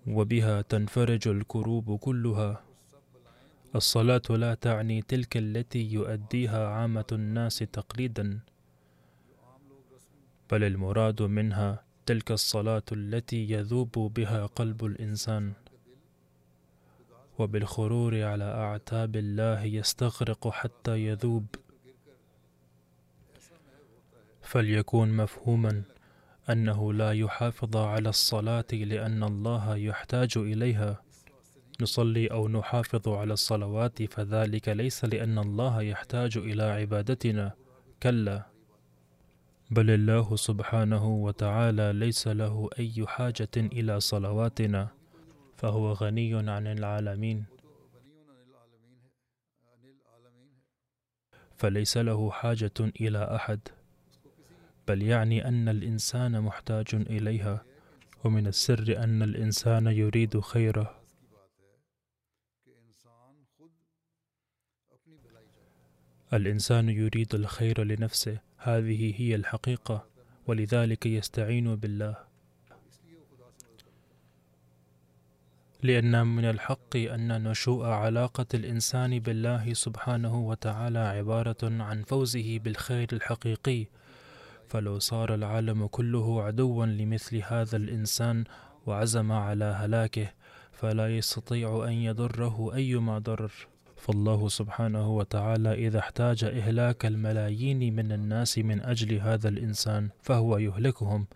وبها 0.07 0.63
تنفرج 0.63 1.29
الكروب 1.29 1.99
كلها. 1.99 2.65
الصلاة 3.75 4.23
لا 4.31 4.55
تعني 4.55 5.03
تلك 5.03 5.37
التي 5.37 5.93
يؤديها 5.93 6.69
عامة 6.69 7.07
الناس 7.13 7.59
تقليدا 7.59 8.41
بل 10.51 10.65
المراد 10.65 11.23
منها 11.23 11.85
تلك 12.07 12.33
الصلاة 12.33 12.83
التي 12.93 13.51
يذوب 13.51 13.93
بها 13.93 14.47
قلب 14.47 14.85
الإنسان. 14.85 15.53
وبالخرور 17.39 18.23
على 18.23 18.45
أعتاب 18.45 19.17
الله 19.17 19.65
يستغرق 19.65 20.49
حتى 20.49 21.07
يذوب. 21.07 21.47
فليكون 24.43 25.17
مفهوما 25.17 25.83
أنه 26.51 26.93
لا 26.93 27.13
يحافظ 27.13 27.77
على 27.77 28.09
الصلاة 28.09 28.65
لأن 28.73 29.23
الله 29.23 29.77
يحتاج 29.77 30.33
إليها. 30.37 31.03
نصلي 31.81 32.27
أو 32.27 32.49
نحافظ 32.49 33.09
على 33.09 33.33
الصلوات 33.33 34.03
فذلك 34.03 34.69
ليس 34.69 35.05
لأن 35.05 35.39
الله 35.39 35.83
يحتاج 35.83 36.37
إلى 36.39 36.63
عبادتنا. 36.63 37.53
كلا. 38.03 38.52
بل 39.73 39.91
الله 39.91 40.37
سبحانه 40.37 41.07
وتعالى 41.09 41.93
ليس 41.93 42.29
له 42.29 42.69
أي 42.79 43.07
حاجة 43.07 43.57
إلى 43.57 44.01
صلواتنا 44.01 44.89
فهو 45.57 45.93
غني 45.93 46.35
عن 46.51 46.67
العالمين. 46.67 47.45
فليس 51.57 51.97
له 51.97 52.31
حاجة 52.31 52.79
إلى 52.81 53.37
أحد 53.37 53.61
بل 54.89 55.03
يعني 55.03 55.49
أن 55.49 55.69
الإنسان 55.69 56.41
محتاج 56.41 56.87
إليها 56.95 57.65
ومن 58.25 58.47
السر 58.47 59.05
أن 59.05 59.23
الإنسان 59.23 59.87
يريد 59.87 60.41
خيره. 60.41 61.03
الإنسان 66.33 66.89
يريد 66.89 67.35
الخير 67.35 67.85
لنفسه 67.85 68.52
هذه 68.63 69.15
هي 69.17 69.35
الحقيقة 69.35 70.07
ولذلك 70.47 71.07
يستعين 71.07 71.77
بالله. 71.77 72.17
لأن 75.83 76.27
من 76.27 76.45
الحق 76.45 76.97
أن 76.97 77.49
نشوء 77.49 77.87
علاقة 77.87 78.47
الإنسان 78.55 79.19
بالله 79.19 79.75
سبحانه 79.75 80.49
وتعالى 80.49 80.99
عبارة 80.99 81.83
عن 81.83 82.03
فوزه 82.03 82.59
بالخير 82.59 83.09
الحقيقي. 83.13 83.87
فلو 84.69 84.99
صار 84.99 85.35
العالم 85.35 85.87
كله 85.87 86.43
عدوا 86.43 86.87
لمثل 86.87 87.37
هذا 87.37 87.77
الإنسان 87.77 88.45
وعزم 88.87 89.33
على 89.33 89.65
هلاكه 89.65 90.33
فلا 90.73 91.17
يستطيع 91.17 91.85
أن 91.89 91.93
يضره 91.93 92.75
أيما 92.75 93.19
ضرر. 93.19 93.72
فالله 94.03 94.49
سبحانه 94.49 95.09
وتعالى 95.17 95.73
إذا 95.87 95.99
احتاج 95.99 96.45
إهلاك 96.45 97.07
الملايين 97.07 97.97
من 97.97 98.13
الناس 98.13 98.59
من 98.59 98.81
أجل 98.81 99.15
هذا 99.15 99.49
الإنسان 99.49 100.09
فهو 100.23 100.59
يهلكهم 100.59 101.27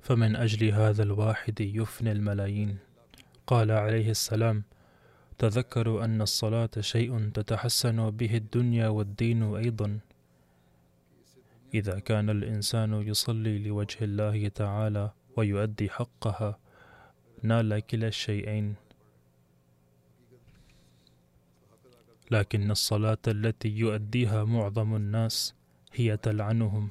فمن 0.00 0.36
أجل 0.36 0.68
هذا 0.68 1.02
الواحد 1.02 1.60
يفني 1.60 2.12
الملايين. 2.12 2.78
قال 3.46 3.70
عليه 3.70 4.10
السلام 4.10 4.62
تذكروا 5.38 6.04
أن 6.04 6.22
الصلاة 6.22 6.70
شيء 6.80 7.30
تتحسن 7.34 8.10
به 8.10 8.36
الدنيا 8.36 8.88
والدين 8.88 9.42
أيضا. 9.42 9.98
إذا 11.74 11.98
كان 11.98 12.30
الإنسان 12.30 13.02
يصلي 13.02 13.58
لوجه 13.58 14.04
الله 14.04 14.48
تعالى 14.48 15.10
ويؤدي 15.36 15.90
حقها 15.90 16.58
نال 17.42 17.80
كلا 17.80 18.08
الشيئين. 18.08 18.74
لكن 22.32 22.70
الصلاة 22.70 23.18
التي 23.28 23.68
يؤديها 23.68 24.44
معظم 24.44 24.96
الناس 24.96 25.54
هي 25.92 26.16
تلعنهم. 26.16 26.88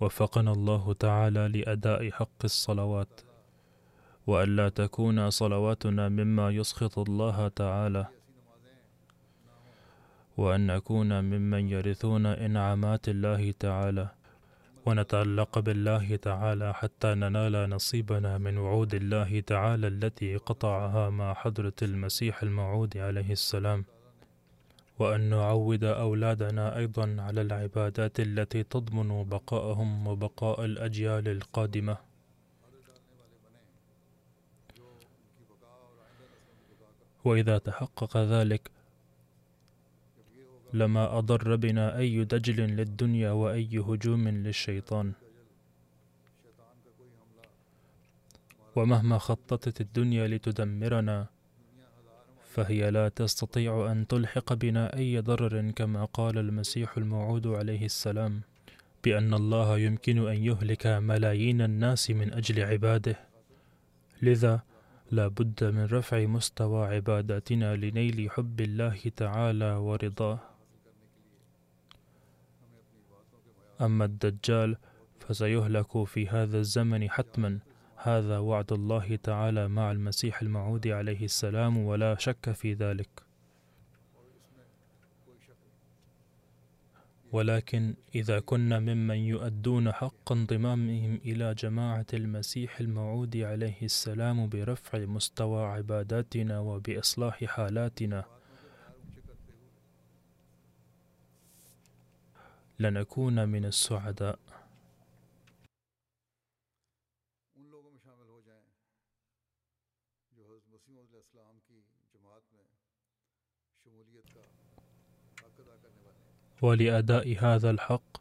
وفقنا 0.00 0.52
الله 0.52 0.92
تعالى 0.92 1.48
لأداء 1.48 2.10
حق 2.10 2.40
الصلوات 2.44 3.20
وألا 4.26 4.68
تكون 4.68 5.30
صلواتنا 5.30 6.08
مما 6.08 6.50
يسخط 6.50 6.98
الله 6.98 7.48
تعالى 7.48 8.06
وأن 10.36 10.66
نكون 10.66 11.24
ممن 11.24 11.68
يرثون 11.68 12.26
إنعامات 12.26 13.08
الله 13.08 13.52
تعالى. 13.52 14.08
ونتعلق 14.86 15.58
بالله 15.58 16.16
تعالى 16.16 16.74
حتى 16.74 17.14
ننال 17.14 17.70
نصيبنا 17.70 18.38
من 18.38 18.58
وعود 18.58 18.94
الله 18.94 19.40
تعالى 19.40 19.86
التي 19.86 20.36
قطعها 20.36 21.10
مع 21.10 21.34
حضرة 21.34 21.72
المسيح 21.82 22.42
الموعود 22.42 22.96
عليه 22.96 23.32
السلام. 23.32 23.84
وأن 24.98 25.20
نعود 25.20 25.84
أولادنا 25.84 26.76
أيضا 26.76 27.16
على 27.18 27.40
العبادات 27.40 28.20
التي 28.20 28.62
تضمن 28.62 29.24
بقاءهم 29.24 30.06
وبقاء 30.06 30.64
الأجيال 30.64 31.28
القادمة. 31.28 31.96
وإذا 37.24 37.58
تحقق 37.58 38.16
ذلك 38.16 38.73
لما 40.74 41.18
أضر 41.18 41.56
بنا 41.56 41.98
أي 41.98 42.24
دجل 42.24 42.60
للدنيا 42.60 43.30
وأي 43.30 43.78
هجوم 43.78 44.28
للشيطان. 44.28 45.12
ومهما 48.76 49.18
خططت 49.18 49.80
الدنيا 49.80 50.26
لتدمرنا 50.28 51.26
فهي 52.54 52.90
لا 52.90 53.08
تستطيع 53.08 53.92
أن 53.92 54.06
تلحق 54.06 54.52
بنا 54.52 54.96
أي 54.96 55.20
ضرر 55.20 55.70
كما 55.70 56.04
قال 56.04 56.38
المسيح 56.38 56.96
الموعود 56.96 57.46
عليه 57.46 57.84
السلام 57.84 58.40
بأن 59.04 59.34
الله 59.34 59.78
يمكن 59.78 60.28
أن 60.28 60.36
يهلك 60.36 60.86
ملايين 60.86 61.60
الناس 61.60 62.10
من 62.10 62.32
أجل 62.32 62.62
عباده. 62.62 63.16
لذا 64.22 64.60
لا 65.10 65.28
بد 65.28 65.64
من 65.64 65.84
رفع 65.84 66.26
مستوى 66.26 66.86
عباداتنا 66.86 67.76
لنيل 67.76 68.30
حب 68.30 68.60
الله 68.60 69.00
تعالى 69.16 69.70
ورضاه. 69.74 70.53
أما 73.80 74.04
الدجال 74.04 74.76
فسيهلك 75.20 76.04
في 76.04 76.28
هذا 76.28 76.58
الزمن 76.58 77.10
حتما. 77.10 77.58
هذا 77.96 78.38
وعد 78.38 78.72
الله 78.72 79.16
تعالى 79.16 79.68
مع 79.68 79.90
المسيح 79.92 80.42
الموعود 80.42 80.88
عليه 80.88 81.24
السلام 81.24 81.78
ولا 81.78 82.16
شك 82.18 82.52
في 82.52 82.74
ذلك. 82.74 83.22
ولكن 87.32 87.94
إذا 88.14 88.40
كنا 88.40 88.78
ممن 88.78 89.16
يؤدون 89.16 89.92
حق 89.92 90.32
انضمامهم 90.32 91.20
إلى 91.24 91.54
جماعة 91.54 92.06
المسيح 92.14 92.80
الموعود 92.80 93.36
عليه 93.36 93.82
السلام 93.82 94.48
برفع 94.48 94.98
مستوى 94.98 95.64
عباداتنا 95.64 96.58
وبإصلاح 96.58 97.44
حالاتنا 97.44 98.24
لنكون 102.78 103.48
من 103.48 103.64
السعداء. 103.64 104.38
ولأداء 116.62 117.36
هذا 117.38 117.70
الحق 117.70 118.20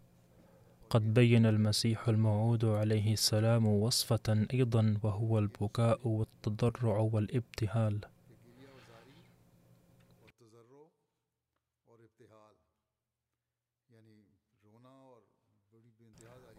قد 0.89 1.13
بين 1.13 1.45
المسيح 1.45 2.07
الموعود 2.09 2.65
عليه 2.65 3.13
السلام 3.13 3.65
وصفة 3.65 4.45
أيضا 4.53 4.99
وهو 5.03 5.39
البكاء 5.39 6.07
والتضرع 6.07 6.97
والابتهال. 6.99 8.12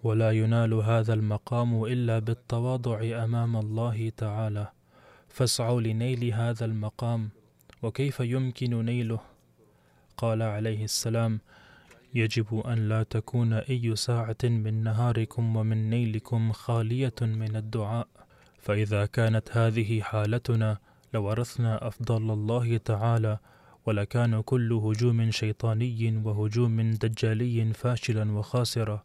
ولا 0.05 0.31
ينال 0.31 0.75
هذا 0.75 1.15
المقام 1.15 1.85
إلا 1.85 2.19
بالتواضع 2.19 3.25
أمام 3.25 3.57
الله 3.57 4.13
تعالى. 4.17 4.67
فاسعوا 5.29 5.81
لنيل 5.81 6.33
هذا 6.33 6.65
المقام 6.65 7.31
وكيف 7.83 8.21
يمكن 8.21 8.85
نيله؟ 8.85 9.21
قال 10.17 10.43
عليه 10.43 10.85
السلام 10.85 11.41
يجب 12.15 12.63
أن 12.67 12.89
لا 12.89 13.03
تكون 13.03 13.53
أي 13.53 13.97
ساعة 13.97 14.43
من 14.45 14.85
نهاركم 14.85 15.57
ومن 15.57 15.91
نيلكم 15.91 16.53
خالية 16.53 17.15
من 17.23 17.57
الدعاء. 17.57 18.09
فإذا 18.59 19.07
كانت 19.07 19.57
هذه 19.57 20.01
حالتنا 20.01 20.79
لورثنا 21.15 21.87
أفضل 21.89 22.31
الله 22.31 22.77
تعالى 22.77 23.39
ولكان 23.87 24.41
كل 24.41 24.73
هجوم 24.73 25.31
شيطاني 25.31 26.23
وهجوم 26.25 26.91
دجالي 26.91 27.73
فاشلا 27.73 28.33
وخاسرا 28.33 29.03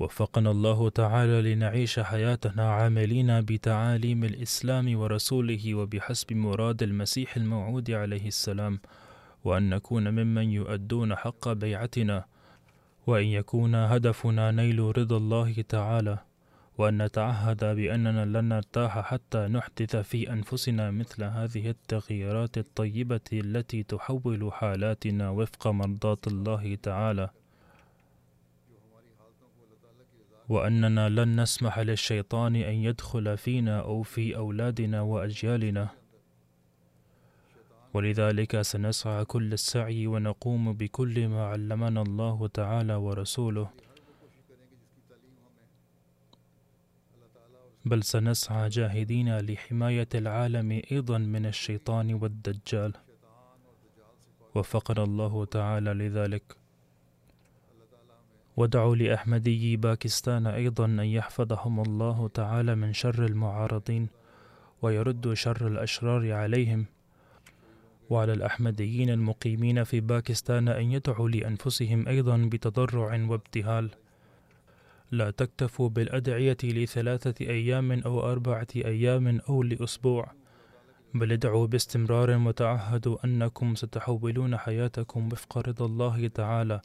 وفقنا 0.00 0.50
الله 0.50 0.88
تعالى 0.88 1.54
لنعيش 1.54 2.00
حياتنا 2.00 2.70
عاملين 2.72 3.40
بتعاليم 3.40 4.24
الإسلام 4.24 4.98
ورسوله 4.98 5.74
وبحسب 5.74 6.32
مراد 6.32 6.82
المسيح 6.82 7.36
الموعود 7.36 7.90
عليه 7.90 8.26
السلام 8.26 8.80
وأن 9.44 9.70
نكون 9.70 10.08
ممن 10.08 10.50
يؤدون 10.50 11.14
حق 11.16 11.48
بيعتنا 11.52 12.24
وأن 13.06 13.24
يكون 13.24 13.74
هدفنا 13.74 14.50
نيل 14.50 14.98
رضا 14.98 15.16
الله 15.16 15.64
تعالى 15.68 16.18
وأن 16.78 17.02
نتعهد 17.02 17.64
بأننا 17.64 18.24
لن 18.24 18.48
نرتاح 18.48 18.98
حتى 18.98 19.38
نحدث 19.38 19.96
في 19.96 20.32
أنفسنا 20.32 20.90
مثل 20.90 21.24
هذه 21.24 21.70
التغييرات 21.70 22.58
الطيبة 22.58 23.28
التي 23.32 23.82
تحول 23.82 24.50
حالاتنا 24.52 25.30
وفق 25.30 25.66
مرضاة 25.68 26.18
الله 26.26 26.74
تعالى. 26.74 27.30
وأننا 30.50 31.08
لن 31.08 31.40
نسمح 31.40 31.78
للشيطان 31.78 32.56
أن 32.56 32.74
يدخل 32.74 33.36
فينا 33.36 33.80
أو 33.80 34.02
في 34.02 34.36
أولادنا 34.36 35.00
وأجيالنا. 35.00 35.88
ولذلك 37.94 38.62
سنسعى 38.62 39.24
كل 39.24 39.52
السعي 39.52 40.06
ونقوم 40.06 40.72
بكل 40.72 41.28
ما 41.28 41.46
علمنا 41.46 42.02
الله 42.02 42.46
تعالى 42.46 42.94
ورسوله. 42.94 43.70
بل 47.84 48.02
سنسعى 48.02 48.68
جاهدين 48.68 49.38
لحماية 49.38 50.08
العالم 50.14 50.82
أيضا 50.92 51.18
من 51.18 51.46
الشيطان 51.46 52.14
والدجال. 52.14 52.92
وفقنا 54.54 55.02
الله 55.04 55.44
تعالى 55.44 55.94
لذلك. 55.94 56.59
ودعوا 58.56 58.96
لأحمدي 58.96 59.76
باكستان 59.76 60.46
أيضا 60.46 60.84
أن 60.84 61.00
يحفظهم 61.00 61.80
الله 61.80 62.28
تعالى 62.34 62.74
من 62.74 62.92
شر 62.92 63.24
المعارضين 63.24 64.08
ويرد 64.82 65.34
شر 65.34 65.66
الأشرار 65.66 66.32
عليهم. 66.32 66.86
وعلى 68.10 68.32
الأحمديين 68.32 69.10
المقيمين 69.10 69.84
في 69.84 70.00
باكستان 70.00 70.68
أن 70.68 70.92
يدعوا 70.92 71.28
لأنفسهم 71.28 72.08
أيضا 72.08 72.36
بتضرع 72.36 73.26
وابتهال. 73.28 73.90
لا 75.10 75.30
تكتفوا 75.30 75.88
بالأدعية 75.88 76.56
لثلاثة 76.64 77.46
أيام 77.46 77.92
أو 77.92 78.32
أربعة 78.32 78.66
أيام 78.76 79.40
أو 79.48 79.62
لأسبوع 79.62 80.32
بل 81.14 81.32
ادعوا 81.32 81.66
باستمرار 81.66 82.30
وتعهدوا 82.30 83.24
أنكم 83.24 83.74
ستحولون 83.74 84.56
حياتكم 84.56 85.28
وفق 85.32 85.58
رضا 85.58 85.86
الله 85.86 86.28
تعالى. 86.28 86.80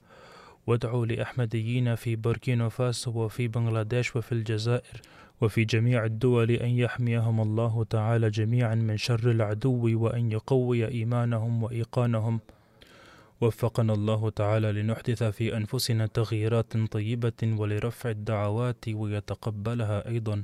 وادعوا 0.67 1.05
لأحمديين 1.05 1.95
في 1.95 2.15
بوركينا 2.15 2.69
فاسو 2.69 3.11
وفي 3.11 3.47
بنغلاديش 3.47 4.15
وفي 4.15 4.31
الجزائر 4.31 5.01
وفي 5.41 5.65
جميع 5.65 6.05
الدول 6.05 6.51
أن 6.51 6.69
يحميهم 6.69 7.41
الله 7.41 7.83
تعالى 7.83 8.29
جميعا 8.29 8.75
من 8.75 8.97
شر 8.97 9.31
العدو 9.31 10.03
وأن 10.03 10.31
يقوي 10.31 10.87
إيمانهم 10.87 11.63
وإيقانهم. 11.63 12.39
وفقنا 13.41 13.93
الله 13.93 14.29
تعالى 14.29 14.71
لنحدث 14.71 15.23
في 15.23 15.57
أنفسنا 15.57 16.05
تغييرات 16.05 16.77
طيبة 16.77 17.41
ولرفع 17.43 18.09
الدعوات 18.09 18.85
ويتقبلها 18.87 20.07
أيضا. 20.07 20.43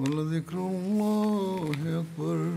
ولذكر 0.00 0.58
الله 0.58 1.70
أكبر 1.86 2.50